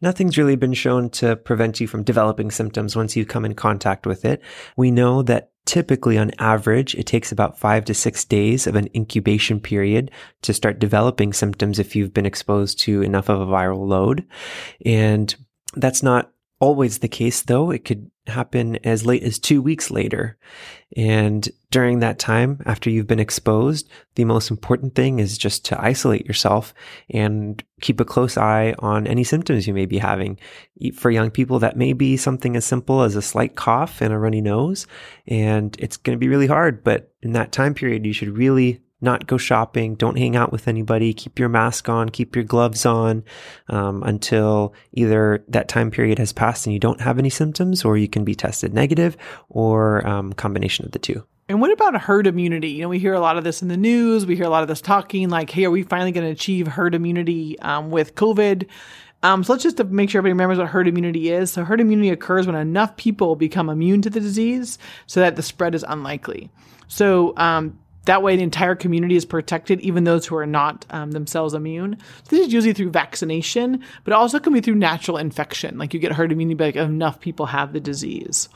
Nothing's 0.00 0.38
really 0.38 0.54
been 0.54 0.72
shown 0.72 1.10
to 1.10 1.34
prevent 1.34 1.80
you 1.80 1.88
from 1.88 2.04
developing 2.04 2.52
symptoms 2.52 2.94
once 2.94 3.16
you 3.16 3.26
come 3.26 3.44
in 3.44 3.56
contact 3.56 4.06
with 4.06 4.24
it. 4.24 4.40
We 4.76 4.92
know 4.92 5.22
that 5.22 5.50
typically 5.66 6.16
on 6.16 6.30
average, 6.38 6.94
it 6.94 7.06
takes 7.06 7.32
about 7.32 7.58
five 7.58 7.84
to 7.86 7.94
six 7.94 8.24
days 8.24 8.68
of 8.68 8.76
an 8.76 8.88
incubation 8.94 9.58
period 9.58 10.12
to 10.42 10.54
start 10.54 10.78
developing 10.78 11.32
symptoms 11.32 11.80
if 11.80 11.96
you've 11.96 12.14
been 12.14 12.24
exposed 12.24 12.78
to 12.82 13.02
enough 13.02 13.28
of 13.28 13.40
a 13.40 13.46
viral 13.46 13.84
load. 13.84 14.24
And 14.86 15.34
that's 15.74 16.04
not 16.04 16.31
always 16.62 16.98
the 16.98 17.08
case 17.08 17.42
though. 17.42 17.72
It 17.72 17.84
could 17.84 18.08
happen 18.28 18.76
as 18.86 19.04
late 19.04 19.24
as 19.24 19.40
two 19.40 19.60
weeks 19.60 19.90
later. 19.90 20.38
And 20.96 21.48
during 21.72 21.98
that 21.98 22.20
time, 22.20 22.62
after 22.66 22.88
you've 22.88 23.08
been 23.08 23.18
exposed, 23.18 23.90
the 24.14 24.24
most 24.24 24.48
important 24.48 24.94
thing 24.94 25.18
is 25.18 25.36
just 25.36 25.64
to 25.64 25.80
isolate 25.82 26.24
yourself 26.24 26.72
and 27.10 27.60
keep 27.80 27.98
a 27.98 28.04
close 28.04 28.36
eye 28.38 28.76
on 28.78 29.08
any 29.08 29.24
symptoms 29.24 29.66
you 29.66 29.74
may 29.74 29.86
be 29.86 29.98
having. 29.98 30.38
For 30.94 31.10
young 31.10 31.32
people, 31.32 31.58
that 31.58 31.76
may 31.76 31.94
be 31.94 32.16
something 32.16 32.54
as 32.54 32.64
simple 32.64 33.02
as 33.02 33.16
a 33.16 33.22
slight 33.22 33.56
cough 33.56 34.00
and 34.00 34.12
a 34.12 34.18
runny 34.18 34.40
nose. 34.40 34.86
And 35.26 35.74
it's 35.80 35.96
going 35.96 36.16
to 36.16 36.20
be 36.20 36.28
really 36.28 36.46
hard. 36.46 36.84
But 36.84 37.12
in 37.22 37.32
that 37.32 37.50
time 37.50 37.74
period, 37.74 38.06
you 38.06 38.12
should 38.12 38.38
really 38.38 38.80
not 39.02 39.26
go 39.26 39.36
shopping, 39.36 39.94
don't 39.94 40.18
hang 40.18 40.36
out 40.36 40.52
with 40.52 40.68
anybody, 40.68 41.12
keep 41.12 41.38
your 41.38 41.48
mask 41.48 41.88
on, 41.88 42.08
keep 42.08 42.34
your 42.36 42.44
gloves 42.44 42.86
on 42.86 43.24
um, 43.68 44.02
until 44.02 44.74
either 44.92 45.44
that 45.48 45.68
time 45.68 45.90
period 45.90 46.18
has 46.18 46.32
passed 46.32 46.66
and 46.66 46.72
you 46.72 46.78
don't 46.78 47.00
have 47.00 47.18
any 47.18 47.30
symptoms, 47.30 47.84
or 47.84 47.96
you 47.96 48.08
can 48.08 48.24
be 48.24 48.34
tested 48.34 48.72
negative, 48.72 49.16
or 49.48 50.06
um, 50.06 50.32
combination 50.32 50.84
of 50.84 50.92
the 50.92 50.98
two. 50.98 51.24
And 51.48 51.60
what 51.60 51.72
about 51.72 52.00
herd 52.00 52.26
immunity? 52.26 52.70
You 52.70 52.82
know, 52.82 52.88
we 52.88 52.98
hear 52.98 53.14
a 53.14 53.20
lot 53.20 53.36
of 53.36 53.44
this 53.44 53.60
in 53.62 53.68
the 53.68 53.76
news. 53.76 54.24
We 54.24 54.36
hear 54.36 54.46
a 54.46 54.50
lot 54.50 54.62
of 54.62 54.68
this 54.68 54.80
talking 54.80 55.28
like, 55.28 55.50
hey, 55.50 55.64
are 55.64 55.70
we 55.70 55.82
finally 55.82 56.12
going 56.12 56.26
to 56.26 56.32
achieve 56.32 56.66
herd 56.66 56.94
immunity 56.94 57.58
um, 57.58 57.90
with 57.90 58.14
COVID? 58.14 58.68
Um, 59.24 59.44
so 59.44 59.52
let's 59.52 59.62
just 59.62 59.82
make 59.84 60.10
sure 60.10 60.18
everybody 60.20 60.32
remembers 60.32 60.58
what 60.58 60.68
herd 60.68 60.88
immunity 60.88 61.30
is. 61.30 61.52
So 61.52 61.64
herd 61.64 61.80
immunity 61.80 62.10
occurs 62.10 62.46
when 62.46 62.56
enough 62.56 62.96
people 62.96 63.36
become 63.36 63.68
immune 63.68 64.02
to 64.02 64.10
the 64.10 64.20
disease 64.20 64.78
so 65.06 65.20
that 65.20 65.36
the 65.36 65.42
spread 65.42 65.74
is 65.74 65.84
unlikely. 65.86 66.50
So 66.88 67.34
um, 67.36 67.78
that 68.04 68.22
way, 68.22 68.36
the 68.36 68.42
entire 68.42 68.74
community 68.74 69.14
is 69.14 69.24
protected, 69.24 69.80
even 69.80 70.04
those 70.04 70.26
who 70.26 70.36
are 70.36 70.46
not 70.46 70.84
um, 70.90 71.12
themselves 71.12 71.54
immune. 71.54 71.98
So 72.24 72.36
this 72.36 72.46
is 72.46 72.52
usually 72.52 72.72
through 72.72 72.90
vaccination, 72.90 73.84
but 74.04 74.12
also 74.12 74.40
can 74.40 74.52
be 74.52 74.60
through 74.60 74.74
natural 74.74 75.18
infection. 75.18 75.78
Like 75.78 75.94
you 75.94 76.00
get 76.00 76.12
herd 76.12 76.32
immunity, 76.32 76.54
but 76.54 76.64
like 76.64 76.76
enough 76.76 77.20
people 77.20 77.46
have 77.46 77.72
the 77.72 77.80
disease. 77.80 78.48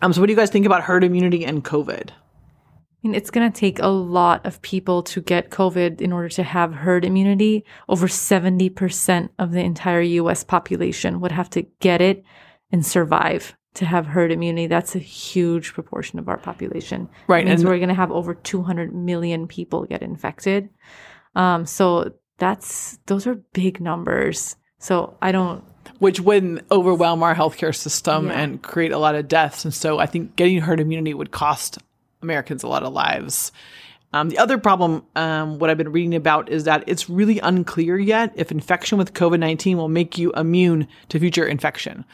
Um, 0.00 0.12
so 0.12 0.20
what 0.20 0.26
do 0.26 0.32
you 0.32 0.38
guys 0.38 0.50
think 0.50 0.66
about 0.66 0.84
herd 0.84 1.04
immunity 1.04 1.44
and 1.44 1.64
COVID? 1.64 2.10
I 2.10 3.08
mean, 3.08 3.14
it's 3.14 3.30
going 3.30 3.50
to 3.50 3.60
take 3.60 3.78
a 3.78 3.88
lot 3.88 4.44
of 4.46 4.62
people 4.62 5.02
to 5.04 5.20
get 5.20 5.50
COVID 5.50 6.00
in 6.00 6.12
order 6.12 6.30
to 6.30 6.42
have 6.42 6.72
herd 6.72 7.04
immunity. 7.04 7.64
Over 7.88 8.08
70% 8.08 9.28
of 9.38 9.52
the 9.52 9.60
entire 9.60 10.00
US 10.00 10.42
population 10.44 11.20
would 11.20 11.32
have 11.32 11.50
to 11.50 11.62
get 11.80 12.00
it 12.00 12.24
and 12.72 12.84
survive 12.84 13.54
to 13.76 13.84
have 13.84 14.06
herd 14.06 14.32
immunity. 14.32 14.66
That's 14.66 14.96
a 14.96 15.00
huge 15.00 15.74
proportion 15.74 16.18
of 16.18 16.28
our 16.28 16.38
population. 16.38 17.08
Right. 17.28 17.44
It 17.44 17.48
means 17.48 17.60
and 17.60 17.68
we're 17.68 17.76
going 17.76 17.88
to 17.88 17.94
have 17.94 18.10
over 18.10 18.34
200 18.34 18.94
million 18.94 19.46
people 19.46 19.84
get 19.84 20.02
infected. 20.02 20.70
Um, 21.34 21.66
so 21.66 22.12
that's, 22.38 22.98
those 23.06 23.26
are 23.26 23.34
big 23.52 23.80
numbers. 23.80 24.56
So 24.78 25.16
I 25.20 25.32
don't. 25.32 25.62
Which 25.98 26.20
would 26.20 26.64
overwhelm 26.70 27.22
our 27.22 27.34
healthcare 27.34 27.74
system 27.74 28.26
yeah. 28.26 28.40
and 28.40 28.62
create 28.62 28.92
a 28.92 28.98
lot 28.98 29.14
of 29.14 29.28
deaths. 29.28 29.64
And 29.64 29.72
so 29.72 29.98
I 29.98 30.06
think 30.06 30.36
getting 30.36 30.60
herd 30.60 30.80
immunity 30.80 31.14
would 31.14 31.30
cost 31.30 31.78
Americans 32.22 32.62
a 32.62 32.68
lot 32.68 32.82
of 32.82 32.92
lives. 32.92 33.52
Um, 34.12 34.30
the 34.30 34.38
other 34.38 34.56
problem, 34.56 35.04
um, 35.14 35.58
what 35.58 35.68
I've 35.68 35.76
been 35.76 35.92
reading 35.92 36.14
about, 36.14 36.48
is 36.48 36.64
that 36.64 36.84
it's 36.86 37.10
really 37.10 37.38
unclear 37.40 37.98
yet 37.98 38.32
if 38.36 38.50
infection 38.50 38.96
with 38.96 39.12
COVID 39.12 39.38
19 39.38 39.76
will 39.76 39.88
make 39.88 40.16
you 40.16 40.32
immune 40.32 40.88
to 41.10 41.18
future 41.18 41.46
infection. 41.46 42.04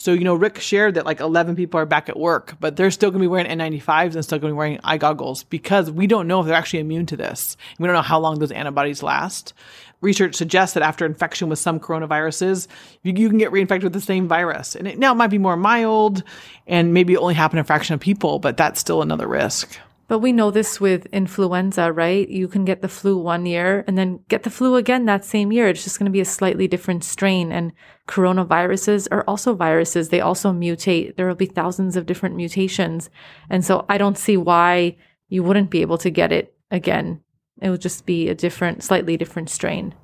So, 0.00 0.14
you 0.14 0.24
know, 0.24 0.34
Rick 0.34 0.60
shared 0.60 0.94
that 0.94 1.04
like 1.04 1.20
11 1.20 1.56
people 1.56 1.78
are 1.78 1.84
back 1.84 2.08
at 2.08 2.18
work, 2.18 2.56
but 2.58 2.74
they're 2.74 2.90
still 2.90 3.10
going 3.10 3.18
to 3.18 3.24
be 3.24 3.28
wearing 3.28 3.46
N95s 3.46 4.14
and 4.14 4.24
still 4.24 4.38
going 4.38 4.50
to 4.50 4.54
be 4.54 4.56
wearing 4.56 4.80
eye 4.82 4.96
goggles 4.96 5.44
because 5.44 5.90
we 5.90 6.06
don't 6.06 6.26
know 6.26 6.40
if 6.40 6.46
they're 6.46 6.56
actually 6.56 6.78
immune 6.78 7.04
to 7.04 7.18
this. 7.18 7.54
We 7.78 7.86
don't 7.86 7.94
know 7.94 8.00
how 8.00 8.18
long 8.18 8.38
those 8.38 8.50
antibodies 8.50 9.02
last. 9.02 9.52
Research 10.00 10.36
suggests 10.36 10.72
that 10.72 10.82
after 10.82 11.04
infection 11.04 11.50
with 11.50 11.58
some 11.58 11.78
coronaviruses, 11.78 12.66
you, 13.02 13.12
you 13.12 13.28
can 13.28 13.36
get 13.36 13.52
reinfected 13.52 13.82
with 13.82 13.92
the 13.92 14.00
same 14.00 14.26
virus. 14.26 14.74
And 14.74 14.88
it, 14.88 14.98
now 14.98 15.12
it 15.12 15.16
might 15.16 15.26
be 15.26 15.36
more 15.36 15.58
mild 15.58 16.22
and 16.66 16.94
maybe 16.94 17.18
only 17.18 17.34
happen 17.34 17.58
in 17.58 17.60
a 17.60 17.64
fraction 17.64 17.92
of 17.92 18.00
people, 18.00 18.38
but 18.38 18.56
that's 18.56 18.80
still 18.80 19.02
another 19.02 19.28
risk. 19.28 19.78
But 20.10 20.18
we 20.18 20.32
know 20.32 20.50
this 20.50 20.80
with 20.80 21.06
influenza, 21.12 21.92
right? 21.92 22.28
You 22.28 22.48
can 22.48 22.64
get 22.64 22.82
the 22.82 22.88
flu 22.88 23.16
one 23.16 23.46
year 23.46 23.84
and 23.86 23.96
then 23.96 24.18
get 24.26 24.42
the 24.42 24.50
flu 24.50 24.74
again 24.74 25.04
that 25.04 25.24
same 25.24 25.52
year. 25.52 25.68
It's 25.68 25.84
just 25.84 26.00
going 26.00 26.06
to 26.06 26.10
be 26.10 26.20
a 26.20 26.24
slightly 26.24 26.66
different 26.66 27.04
strain. 27.04 27.52
And 27.52 27.70
coronaviruses 28.08 29.06
are 29.12 29.22
also 29.28 29.54
viruses. 29.54 30.08
They 30.08 30.20
also 30.20 30.52
mutate. 30.52 31.14
There 31.14 31.28
will 31.28 31.36
be 31.36 31.46
thousands 31.46 31.94
of 31.94 32.06
different 32.06 32.34
mutations. 32.34 33.08
And 33.50 33.64
so 33.64 33.86
I 33.88 33.98
don't 33.98 34.18
see 34.18 34.36
why 34.36 34.96
you 35.28 35.44
wouldn't 35.44 35.70
be 35.70 35.80
able 35.80 35.98
to 35.98 36.10
get 36.10 36.32
it 36.32 36.56
again. 36.72 37.22
It 37.62 37.70
would 37.70 37.80
just 37.80 38.04
be 38.04 38.28
a 38.28 38.34
different, 38.34 38.82
slightly 38.82 39.16
different 39.16 39.48
strain. 39.48 39.94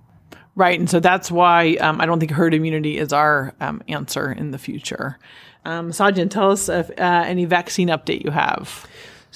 Right. 0.54 0.78
And 0.78 0.88
so 0.88 1.00
that's 1.00 1.32
why 1.32 1.74
um, 1.80 2.00
I 2.00 2.06
don't 2.06 2.20
think 2.20 2.30
herd 2.30 2.54
immunity 2.54 2.96
is 2.96 3.12
our 3.12 3.56
um, 3.58 3.82
answer 3.88 4.30
in 4.30 4.52
the 4.52 4.58
future. 4.58 5.18
Um, 5.64 5.90
Sajan, 5.90 6.30
tell 6.30 6.52
us 6.52 6.68
if, 6.68 6.90
uh, 6.90 7.24
any 7.26 7.44
vaccine 7.44 7.88
update 7.88 8.24
you 8.24 8.30
have. 8.30 8.86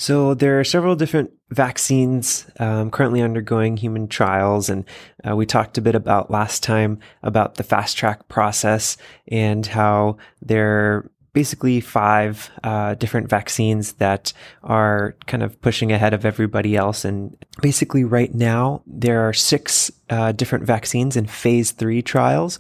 So 0.01 0.33
there 0.33 0.59
are 0.59 0.65
several 0.65 0.97
different 0.97 1.31
vaccines 1.51 2.51
um, 2.59 2.91
currently 2.91 3.21
undergoing 3.21 3.77
human 3.77 4.09
trials, 4.09 4.71
and 4.71 4.87
uh, 5.29 5.37
we 5.37 5.45
talked 5.45 5.77
a 5.77 5.83
bit 5.83 5.95
about 5.95 6.31
last 6.31 6.63
time 6.63 7.01
about 7.23 7.57
the 7.57 7.65
fast 7.65 7.99
track 7.99 8.27
process 8.27 8.97
and 9.29 9.67
how 9.67 10.17
there 10.41 10.71
are 10.71 11.11
basically 11.35 11.83
five 11.83 12.51
uh, 12.65 12.95
different 12.95 13.29
vaccines 13.29 13.93
that 13.95 14.33
are 14.63 15.17
kind 15.27 15.43
of 15.43 15.61
pushing 15.61 15.93
ahead 15.93 16.15
of 16.15 16.25
everybody 16.25 16.77
else. 16.77 17.05
And 17.05 17.37
basically, 17.61 18.03
right 18.03 18.35
now 18.35 18.83
there 18.87 19.29
are 19.29 19.35
six 19.35 19.91
uh, 20.09 20.33
different 20.33 20.65
vaccines 20.65 21.15
in 21.15 21.27
phase 21.27 21.73
three 21.73 22.01
trials, 22.01 22.59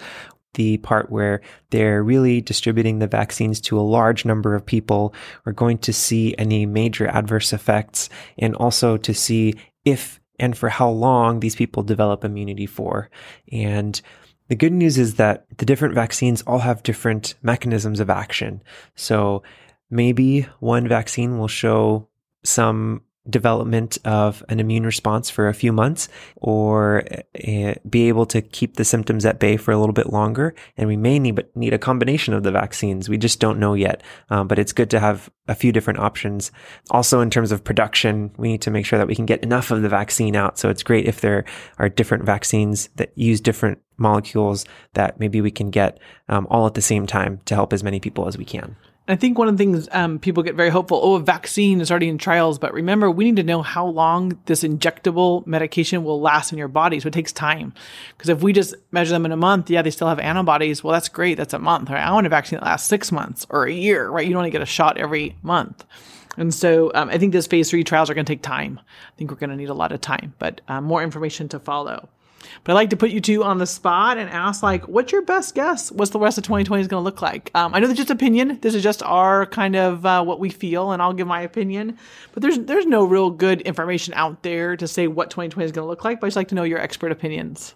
the 0.54 0.78
part 0.78 1.11
where 1.11 1.40
they're 1.71 2.02
really 2.02 2.40
distributing 2.40 2.99
the 2.99 3.07
vaccines 3.07 3.61
to 3.61 3.78
a 3.78 3.83
large 3.83 4.25
number 4.25 4.54
of 4.54 4.66
people. 4.66 5.14
We're 5.45 5.52
going 5.52 5.78
to 5.78 5.92
see 5.92 6.35
any 6.38 6.66
major 6.66 7.07
adverse 7.07 7.52
effects 7.52 8.09
and 8.38 8.54
also 8.57 8.97
to 8.99 9.14
see 9.14 9.54
if 9.85 10.21
and 10.38 10.57
for 10.57 10.69
how 10.69 10.88
long 10.88 11.40
these 11.40 11.54
people 11.54 11.83
develop 11.83 12.25
immunity 12.25 12.66
for. 12.66 13.11
And 13.52 14.00
the 14.49 14.57
good 14.57 14.73
news 14.73 14.99
is 14.99 15.14
that 15.16 15.47
the 15.59 15.66
different 15.66 15.95
vaccines 15.95 16.42
all 16.42 16.59
have 16.59 16.83
different 16.83 17.35
mechanisms 17.42 18.00
of 18.00 18.11
action. 18.11 18.62
So 18.97 19.42
maybe 19.90 20.49
one 20.59 20.88
vaccine 20.88 21.38
will 21.38 21.49
show 21.49 22.09
some 22.42 23.02
development 23.29 23.99
of 24.05 24.43
an 24.49 24.61
immune 24.61 24.85
response 24.85 25.29
for 25.29 25.49
a 25.49 25.55
few 25.55 25.73
months 25.73 26.09
or 26.37 27.05
uh, 27.47 27.75
be 27.89 28.09
able 28.09 28.25
to 28.27 28.41
keep 28.41 28.77
the 28.77 28.85
symptoms 28.85 29.27
at 29.27 29.39
bay 29.39 29.57
for 29.57 29.73
a 29.73 29.79
little 29.79 29.93
bit 29.93 30.11
longer. 30.11 30.55
And 30.77 30.89
we 30.89 30.97
may 30.97 31.19
need, 31.19 31.45
need 31.55 31.75
a 31.75 31.79
combination 31.79 32.33
of 32.33 32.43
the 32.43 32.50
vaccines. 32.50 33.09
We 33.09 33.19
just 33.19 33.39
don't 33.41 33.59
know 33.59 33.75
yet. 33.75 34.03
Um, 34.31 34.49
but 34.49 34.59
it's 34.59 34.73
good 34.73 34.91
to 34.91 35.00
have 35.00 35.31
a 35.49 35.55
few 35.55 35.73
different 35.73 35.99
options. 35.99 36.50
Also, 36.91 37.21
in 37.21 37.31
terms 37.31 37.53
of 37.53 37.62
production, 37.65 38.31
we 38.39 38.49
need 38.49 38.62
to 38.62 38.71
make 38.71 38.87
sure 38.87 38.99
that 38.99 39.09
we 39.09 39.17
can 39.17 39.27
get 39.27 39.43
enough 39.43 39.71
of 39.71 39.83
the 39.83 39.89
vaccine 39.89 40.35
out. 40.35 40.59
So 40.59 40.71
it's 40.71 40.83
great 40.83 41.07
if 41.07 41.21
there 41.21 41.45
are 41.79 41.89
different 41.89 42.25
vaccines 42.25 42.89
that 42.97 43.12
use 43.17 43.41
different 43.41 43.81
molecules 43.99 44.65
that 44.95 45.21
maybe 45.21 45.41
we 45.41 45.50
can 45.50 45.71
get 45.71 45.99
um, 46.29 46.47
all 46.50 46.67
at 46.67 46.75
the 46.75 46.83
same 46.83 47.07
time 47.07 47.41
to 47.45 47.55
help 47.55 47.73
as 47.73 47.85
many 47.85 48.00
people 48.00 48.27
as 48.27 48.39
we 48.39 48.45
can. 48.45 48.77
I 49.11 49.17
think 49.17 49.38
one 49.38 49.49
of 49.49 49.57
the 49.57 49.64
things 49.64 49.88
um, 49.93 50.19
people 50.19 50.43
get 50.43 50.55
very 50.55 50.71
hopeful. 50.71 51.00
Oh, 51.02 51.14
a 51.14 51.21
vaccine 51.21 51.81
is 51.81 51.90
already 51.90 52.09
in 52.09 52.19
trials, 52.19 52.59
but 52.59 52.73
remember, 52.73 53.11
we 53.11 53.25
need 53.25 53.37
to 53.37 53.43
know 53.43 53.62
how 53.62 53.87
long 53.87 54.38
this 54.47 54.62
injectable 54.62 55.47
medication 55.47 56.05
will 56.05 56.21
last 56.21 56.52
in 56.52 56.59
your 56.59 56.69
body. 56.69 57.00
So 57.00 57.09
it 57.09 57.12
takes 57.12 57.33
time. 57.33 57.73
Because 58.17 58.29
if 58.29 58.43
we 58.43 58.52
just 58.52 58.75
measure 58.93 59.12
them 59.12 59.26
in 59.26 59.33
a 59.33 59.37
month, 59.37 59.71
yeah, 59.71 59.83
they 59.83 59.90
still 59.90 60.09
have 60.09 60.19
antibodies. 60.19 60.85
Well, 60.85 60.93
that's 60.93 61.09
great. 61.09 61.37
That's 61.37 61.55
a 61.55 61.59
month. 61.59 61.90
Right? 61.90 62.02
I 62.02 62.12
want 62.12 62.26
a 62.26 62.31
vaccine 62.31 62.59
that 62.59 62.67
lasts 62.67 62.88
six 62.88 63.11
months 63.11 63.47
or 63.50 63.64
a 63.64 63.73
year. 63.73 64.09
Right? 64.09 64.26
You 64.26 64.33
don't 64.33 64.43
want 64.43 64.52
to 64.52 64.59
get 64.59 64.62
a 64.62 64.67
shot 64.67 64.97
every 64.99 65.37
month. 65.43 65.85
And 66.37 66.55
so 66.55 66.93
um, 66.95 67.09
I 67.11 67.19
think 67.19 67.33
those 67.33 67.47
phase 67.47 67.71
three 67.71 67.85
trials 67.85 68.09
are 68.09 68.14
going 68.14 68.25
to 68.25 68.33
take 68.33 68.43
time. 68.43 68.81
I 68.83 69.17
think 69.17 69.31
we're 69.31 69.37
going 69.37 69.50
to 69.50 69.57
need 69.57 69.69
a 69.69 69.75
lot 69.75 69.93
of 69.93 70.00
time, 70.00 70.35
but 70.38 70.61
um, 70.69 70.84
more 70.84 71.02
information 71.02 71.49
to 71.49 71.58
follow. 71.58 72.08
But 72.65 72.73
I'd 72.73 72.75
like 72.75 72.91
to 72.91 72.97
put 72.97 73.11
you 73.11 73.21
two 73.21 73.45
on 73.45 73.59
the 73.59 73.67
spot 73.67 74.19
and 74.19 74.29
ask, 74.31 74.63
like, 74.63 74.87
what's 74.89 75.13
your 75.13 75.23
best 75.23 75.55
guess? 75.55 75.91
What's 75.93 76.11
the 76.11 76.19
rest 76.19 76.39
of 76.39 76.45
2020 76.45 76.81
is 76.81 76.89
going 76.89 77.00
to 77.00 77.05
look 77.05 77.23
like? 77.23 77.50
Um, 77.55 77.75
I 77.75 77.79
know 77.79 77.87
that's 77.87 77.99
just 77.99 78.11
opinion. 78.11 78.59
This 78.61 78.75
is 78.75 78.83
just 78.83 79.03
our 79.03 79.47
kind 79.47 79.76
of 79.76 80.05
uh, 80.07 80.23
what 80.25 80.41
we 80.41 80.50
feel, 80.50 80.93
and 80.93 81.03
I'll 81.03 81.13
give 81.13 81.26
my 81.26 81.41
opinion. 81.43 81.99
But 82.33 82.43
there's 82.43 82.59
there's 82.61 82.87
no 82.87 83.05
real 83.05 83.31
good 83.31 83.61
information 83.63 84.15
out 84.15 84.43
there 84.43 84.76
to 84.76 84.89
say 84.89 85.07
what 85.07 85.31
2020 85.31 85.65
is 85.65 85.73
going 85.73 85.85
to 85.85 85.89
look 85.89 86.05
like. 86.05 86.21
But 86.21 86.26
I 86.26 86.29
just 86.29 86.37
like 86.37 86.49
to 86.49 86.55
know 86.55 86.65
your 86.65 86.79
expert 86.79 87.13
opinions. 87.13 87.75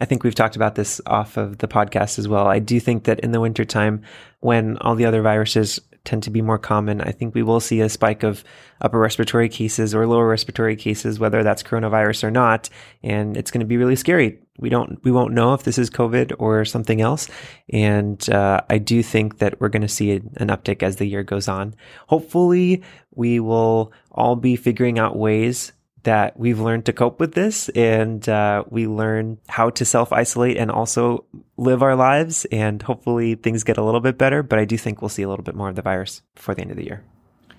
I 0.00 0.06
think 0.06 0.24
we've 0.24 0.34
talked 0.34 0.56
about 0.56 0.74
this 0.74 1.00
off 1.06 1.36
of 1.36 1.58
the 1.58 1.68
podcast 1.68 2.18
as 2.18 2.26
well. 2.26 2.46
I 2.48 2.58
do 2.58 2.80
think 2.80 3.04
that 3.04 3.20
in 3.20 3.30
the 3.30 3.40
wintertime, 3.40 4.02
when 4.40 4.76
all 4.78 4.96
the 4.96 5.04
other 5.04 5.22
viruses 5.22 5.80
tend 6.04 6.22
to 6.22 6.30
be 6.30 6.42
more 6.42 6.58
common. 6.58 7.00
I 7.00 7.12
think 7.12 7.34
we 7.34 7.42
will 7.42 7.60
see 7.60 7.80
a 7.80 7.88
spike 7.88 8.22
of 8.22 8.44
upper 8.80 8.98
respiratory 8.98 9.48
cases 9.48 9.94
or 9.94 10.06
lower 10.06 10.28
respiratory 10.28 10.76
cases, 10.76 11.18
whether 11.18 11.42
that's 11.42 11.62
coronavirus 11.62 12.24
or 12.24 12.30
not. 12.30 12.68
And 13.02 13.36
it's 13.36 13.50
going 13.50 13.60
to 13.60 13.66
be 13.66 13.76
really 13.76 13.96
scary. 13.96 14.38
We 14.58 14.68
don't, 14.68 15.02
we 15.02 15.10
won't 15.10 15.34
know 15.34 15.54
if 15.54 15.64
this 15.64 15.78
is 15.78 15.90
COVID 15.90 16.34
or 16.38 16.64
something 16.64 17.00
else. 17.00 17.28
And 17.70 18.28
uh, 18.30 18.60
I 18.70 18.78
do 18.78 19.02
think 19.02 19.38
that 19.38 19.60
we're 19.60 19.68
going 19.68 19.82
to 19.82 19.88
see 19.88 20.12
an 20.12 20.48
uptick 20.48 20.82
as 20.82 20.96
the 20.96 21.06
year 21.06 21.22
goes 21.22 21.48
on. 21.48 21.74
Hopefully, 22.08 22.82
we 23.14 23.40
will 23.40 23.92
all 24.12 24.36
be 24.36 24.56
figuring 24.56 24.98
out 24.98 25.16
ways 25.16 25.72
that 26.04 26.38
we've 26.38 26.60
learned 26.60 26.86
to 26.86 26.92
cope 26.92 27.20
with 27.20 27.34
this 27.34 27.68
and 27.70 28.26
uh, 28.28 28.64
we 28.68 28.86
learn 28.86 29.38
how 29.48 29.70
to 29.70 29.84
self 29.84 30.12
isolate 30.12 30.56
and 30.56 30.70
also 30.70 31.24
live 31.56 31.82
our 31.82 31.96
lives. 31.96 32.44
And 32.46 32.80
hopefully 32.80 33.34
things 33.34 33.64
get 33.64 33.76
a 33.76 33.84
little 33.84 34.00
bit 34.00 34.16
better. 34.16 34.42
But 34.42 34.58
I 34.58 34.64
do 34.64 34.78
think 34.78 35.02
we'll 35.02 35.08
see 35.08 35.22
a 35.22 35.28
little 35.28 35.44
bit 35.44 35.54
more 35.54 35.68
of 35.68 35.76
the 35.76 35.82
virus 35.82 36.22
before 36.34 36.54
the 36.54 36.62
end 36.62 36.70
of 36.70 36.76
the 36.76 36.84
year. 36.84 37.02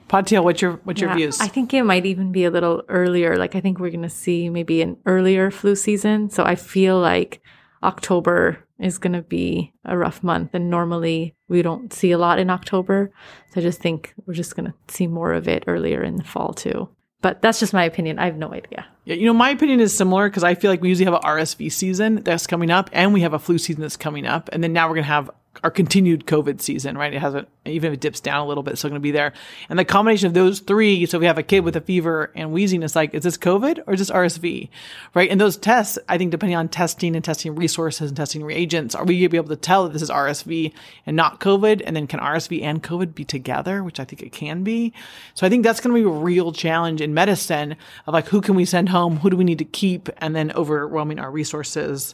Patil, 0.07 0.43
what's 0.43 0.61
your 0.61 0.73
what's 0.83 1.01
yeah, 1.01 1.07
your 1.07 1.15
views? 1.15 1.41
I 1.41 1.47
think 1.47 1.73
it 1.73 1.83
might 1.83 2.05
even 2.05 2.31
be 2.31 2.45
a 2.45 2.51
little 2.51 2.83
earlier. 2.87 3.37
Like 3.37 3.55
I 3.55 3.61
think 3.61 3.79
we're 3.79 3.89
going 3.89 4.03
to 4.03 4.09
see 4.09 4.49
maybe 4.49 4.81
an 4.81 4.97
earlier 5.05 5.49
flu 5.49 5.75
season. 5.75 6.29
So 6.29 6.43
I 6.43 6.55
feel 6.55 6.99
like 6.99 7.41
October 7.83 8.59
is 8.77 8.97
going 8.97 9.13
to 9.13 9.21
be 9.21 9.73
a 9.83 9.97
rough 9.97 10.21
month, 10.21 10.53
and 10.53 10.69
normally 10.69 11.35
we 11.47 11.61
don't 11.61 11.91
see 11.91 12.11
a 12.11 12.17
lot 12.17 12.39
in 12.39 12.49
October. 12.49 13.11
So 13.51 13.61
I 13.61 13.63
just 13.63 13.81
think 13.81 14.13
we're 14.25 14.33
just 14.33 14.55
going 14.55 14.71
to 14.71 14.93
see 14.93 15.07
more 15.07 15.33
of 15.33 15.47
it 15.47 15.63
earlier 15.65 16.03
in 16.03 16.17
the 16.17 16.23
fall 16.23 16.53
too. 16.53 16.89
But 17.25 17.41
that's 17.41 17.59
just 17.59 17.73
my 17.73 17.83
opinion. 17.85 18.19
I 18.19 18.25
have 18.25 18.37
no 18.37 18.53
idea. 18.53 18.85
Yeah, 19.05 19.15
you 19.15 19.25
know, 19.25 19.33
my 19.33 19.49
opinion 19.49 19.79
is 19.79 19.97
similar 19.97 20.29
because 20.29 20.43
I 20.43 20.53
feel 20.53 20.69
like 20.69 20.79
we 20.79 20.89
usually 20.89 21.05
have 21.05 21.15
a 21.15 21.25
RSV 21.25 21.71
season 21.71 22.21
that's 22.21 22.45
coming 22.45 22.69
up, 22.69 22.87
and 22.93 23.15
we 23.15 23.21
have 23.21 23.33
a 23.33 23.39
flu 23.39 23.57
season 23.57 23.81
that's 23.81 23.97
coming 23.97 24.27
up, 24.27 24.47
and 24.53 24.63
then 24.63 24.73
now 24.73 24.87
we're 24.87 24.93
gonna 24.93 25.07
have 25.07 25.31
our 25.63 25.71
continued 25.71 26.25
COVID 26.25 26.61
season, 26.61 26.97
right? 26.97 27.13
It 27.13 27.19
hasn't, 27.19 27.47
even 27.65 27.91
if 27.91 27.95
it 27.95 28.01
dips 28.01 28.19
down 28.19 28.41
a 28.41 28.47
little 28.47 28.63
bit, 28.63 28.71
it's 28.71 28.81
still 28.81 28.89
going 28.89 28.99
to 28.99 29.03
be 29.03 29.11
there. 29.11 29.33
And 29.69 29.79
the 29.79 29.85
combination 29.85 30.27
of 30.27 30.33
those 30.33 30.59
three, 30.59 31.05
so 31.05 31.19
we 31.19 31.25
have 31.25 31.37
a 31.37 31.43
kid 31.43 31.61
with 31.61 31.75
a 31.75 31.81
fever 31.81 32.31
and 32.35 32.51
wheezing, 32.51 32.83
it's 32.83 32.95
like, 32.95 33.13
is 33.13 33.23
this 33.23 33.37
COVID 33.37 33.83
or 33.87 33.93
is 33.93 33.99
this 33.99 34.11
RSV, 34.11 34.69
right? 35.13 35.29
And 35.29 35.39
those 35.39 35.57
tests, 35.57 35.97
I 36.09 36.17
think, 36.17 36.31
depending 36.31 36.57
on 36.57 36.67
testing 36.67 37.15
and 37.15 37.23
testing 37.23 37.55
resources 37.55 38.09
and 38.09 38.17
testing 38.17 38.43
reagents, 38.43 38.95
are 38.95 39.05
we 39.05 39.15
going 39.15 39.23
to 39.23 39.29
be 39.29 39.37
able 39.37 39.49
to 39.49 39.55
tell 39.55 39.83
that 39.83 39.93
this 39.93 40.01
is 40.01 40.09
RSV 40.09 40.73
and 41.05 41.15
not 41.15 41.39
COVID? 41.39 41.81
And 41.85 41.95
then 41.95 42.07
can 42.07 42.19
RSV 42.19 42.61
and 42.61 42.83
COVID 42.83 43.15
be 43.15 43.23
together, 43.23 43.83
which 43.83 43.99
I 43.99 44.05
think 44.05 44.21
it 44.21 44.31
can 44.31 44.63
be. 44.63 44.93
So 45.33 45.45
I 45.45 45.49
think 45.49 45.63
that's 45.63 45.79
going 45.79 45.95
to 45.95 46.01
be 46.01 46.15
a 46.15 46.19
real 46.19 46.51
challenge 46.51 47.01
in 47.01 47.13
medicine 47.13 47.75
of 48.05 48.13
like, 48.13 48.27
who 48.27 48.41
can 48.41 48.55
we 48.55 48.65
send 48.65 48.89
home? 48.89 49.17
Who 49.17 49.29
do 49.29 49.37
we 49.37 49.43
need 49.43 49.59
to 49.59 49.65
keep? 49.65 50.09
And 50.17 50.35
then 50.35 50.51
overwhelming 50.51 51.19
our 51.19 51.31
resources. 51.31 52.13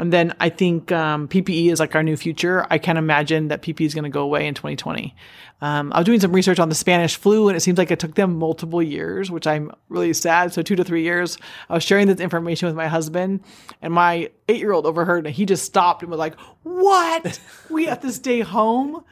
And 0.00 0.10
then 0.10 0.34
I 0.40 0.48
think 0.48 0.90
um, 0.92 1.28
PPE 1.28 1.70
is 1.70 1.78
like 1.78 1.94
our 1.94 2.02
new 2.02 2.16
future. 2.16 2.66
I 2.70 2.78
can't 2.78 2.96
imagine 2.96 3.48
that 3.48 3.60
PPE 3.60 3.84
is 3.84 3.94
going 3.94 4.04
to 4.04 4.10
go 4.10 4.22
away 4.22 4.46
in 4.46 4.54
2020. 4.54 5.14
Um, 5.60 5.92
I 5.92 5.98
was 5.98 6.06
doing 6.06 6.20
some 6.20 6.32
research 6.32 6.58
on 6.58 6.70
the 6.70 6.74
Spanish 6.74 7.16
flu, 7.16 7.48
and 7.48 7.56
it 7.56 7.60
seems 7.60 7.76
like 7.76 7.90
it 7.90 7.98
took 7.98 8.14
them 8.14 8.38
multiple 8.38 8.82
years, 8.82 9.30
which 9.30 9.46
I'm 9.46 9.70
really 9.90 10.14
sad. 10.14 10.54
So 10.54 10.62
two 10.62 10.74
to 10.74 10.84
three 10.84 11.02
years. 11.02 11.36
I 11.68 11.74
was 11.74 11.84
sharing 11.84 12.06
this 12.06 12.18
information 12.18 12.66
with 12.66 12.76
my 12.76 12.88
husband, 12.88 13.40
and 13.82 13.92
my 13.92 14.30
eight-year-old 14.48 14.86
overheard, 14.86 15.26
and 15.26 15.34
he 15.34 15.44
just 15.44 15.64
stopped 15.64 16.00
and 16.02 16.10
was 16.10 16.18
like, 16.18 16.38
"What? 16.62 17.38
we 17.68 17.84
have 17.84 18.00
to 18.00 18.12
stay 18.12 18.40
home?" 18.40 19.04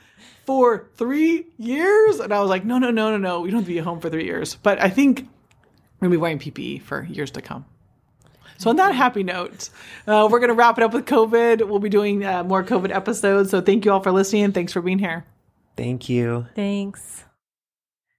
For 0.46 0.88
three 0.94 1.44
years? 1.58 2.20
And 2.20 2.32
I 2.32 2.40
was 2.40 2.48
like, 2.48 2.64
no, 2.64 2.78
no, 2.78 2.90
no, 2.90 3.10
no, 3.10 3.18
no. 3.18 3.42
We 3.42 3.50
don't 3.50 3.58
have 3.58 3.66
to 3.66 3.74
be 3.74 3.80
home 3.80 4.00
for 4.00 4.08
three 4.08 4.24
years. 4.24 4.54
But 4.54 4.80
I 4.80 4.88
think 4.88 5.28
we're 6.00 6.08
going 6.08 6.10
to 6.10 6.16
be 6.16 6.16
wearing 6.16 6.38
PPE 6.38 6.80
for 6.80 7.04
years 7.04 7.30
to 7.32 7.42
come. 7.42 7.66
So 8.58 8.70
on 8.70 8.76
that 8.76 8.94
happy 8.94 9.22
note, 9.22 9.70
uh, 10.06 10.28
we're 10.30 10.40
going 10.40 10.48
to 10.48 10.54
wrap 10.54 10.78
it 10.78 10.84
up 10.84 10.92
with 10.92 11.06
COVID. 11.06 11.66
We'll 11.68 11.78
be 11.78 11.88
doing 11.88 12.24
uh, 12.24 12.44
more 12.44 12.64
COVID 12.64 12.94
episodes. 12.94 13.50
So 13.50 13.60
thank 13.60 13.84
you 13.84 13.92
all 13.92 14.00
for 14.00 14.12
listening. 14.12 14.52
Thanks 14.52 14.72
for 14.72 14.82
being 14.82 14.98
here. 14.98 15.24
Thank 15.76 16.08
you. 16.08 16.46
Thanks. 16.56 17.24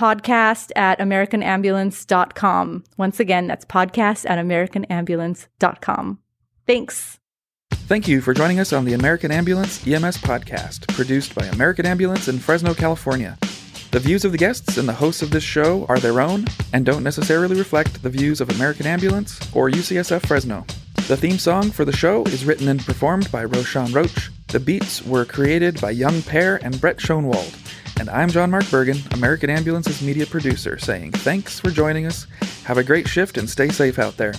podcast 0.00 0.70
at 0.76 0.98
americanambulance.com. 0.98 2.84
Once 2.96 3.20
again, 3.20 3.46
that's 3.46 3.66
podcast 3.66 4.28
at 4.28 4.38
americanambulance.com. 4.38 6.18
Thanks. 6.66 7.18
Thank 7.72 8.08
you 8.08 8.22
for 8.22 8.32
joining 8.32 8.58
us 8.58 8.72
on 8.72 8.86
the 8.86 8.94
American 8.94 9.30
Ambulance 9.30 9.86
EMS 9.86 10.16
podcast, 10.18 10.88
produced 10.94 11.34
by 11.34 11.44
American 11.46 11.84
Ambulance 11.84 12.28
in 12.28 12.38
Fresno, 12.38 12.72
California. 12.72 13.36
The 13.90 14.00
views 14.00 14.24
of 14.24 14.32
the 14.32 14.38
guests 14.38 14.78
and 14.78 14.88
the 14.88 14.94
hosts 14.94 15.20
of 15.20 15.32
this 15.32 15.44
show 15.44 15.84
are 15.88 15.98
their 15.98 16.20
own 16.20 16.46
and 16.72 16.86
don't 16.86 17.02
necessarily 17.02 17.58
reflect 17.58 18.02
the 18.02 18.08
views 18.08 18.40
of 18.40 18.48
American 18.50 18.86
Ambulance 18.86 19.38
or 19.54 19.68
UCSF 19.68 20.24
Fresno. 20.26 20.64
The 21.10 21.16
theme 21.16 21.40
song 21.40 21.72
for 21.72 21.84
the 21.84 21.90
show 21.90 22.22
is 22.26 22.44
written 22.44 22.68
and 22.68 22.78
performed 22.78 23.32
by 23.32 23.42
Roshan 23.42 23.92
Roach. 23.92 24.30
The 24.46 24.60
beats 24.60 25.02
were 25.02 25.24
created 25.24 25.80
by 25.80 25.90
Young 25.90 26.22
Pear 26.22 26.60
and 26.62 26.80
Brett 26.80 26.98
Schoenwald. 26.98 27.52
And 27.98 28.08
I'm 28.08 28.28
John 28.28 28.52
Mark 28.52 28.70
Bergen, 28.70 28.98
American 29.10 29.50
Ambulance's 29.50 30.02
media 30.02 30.24
producer, 30.24 30.78
saying 30.78 31.10
thanks 31.10 31.58
for 31.58 31.70
joining 31.70 32.06
us. 32.06 32.28
Have 32.62 32.78
a 32.78 32.84
great 32.84 33.08
shift 33.08 33.38
and 33.38 33.50
stay 33.50 33.70
safe 33.70 33.98
out 33.98 34.18
there. 34.18 34.34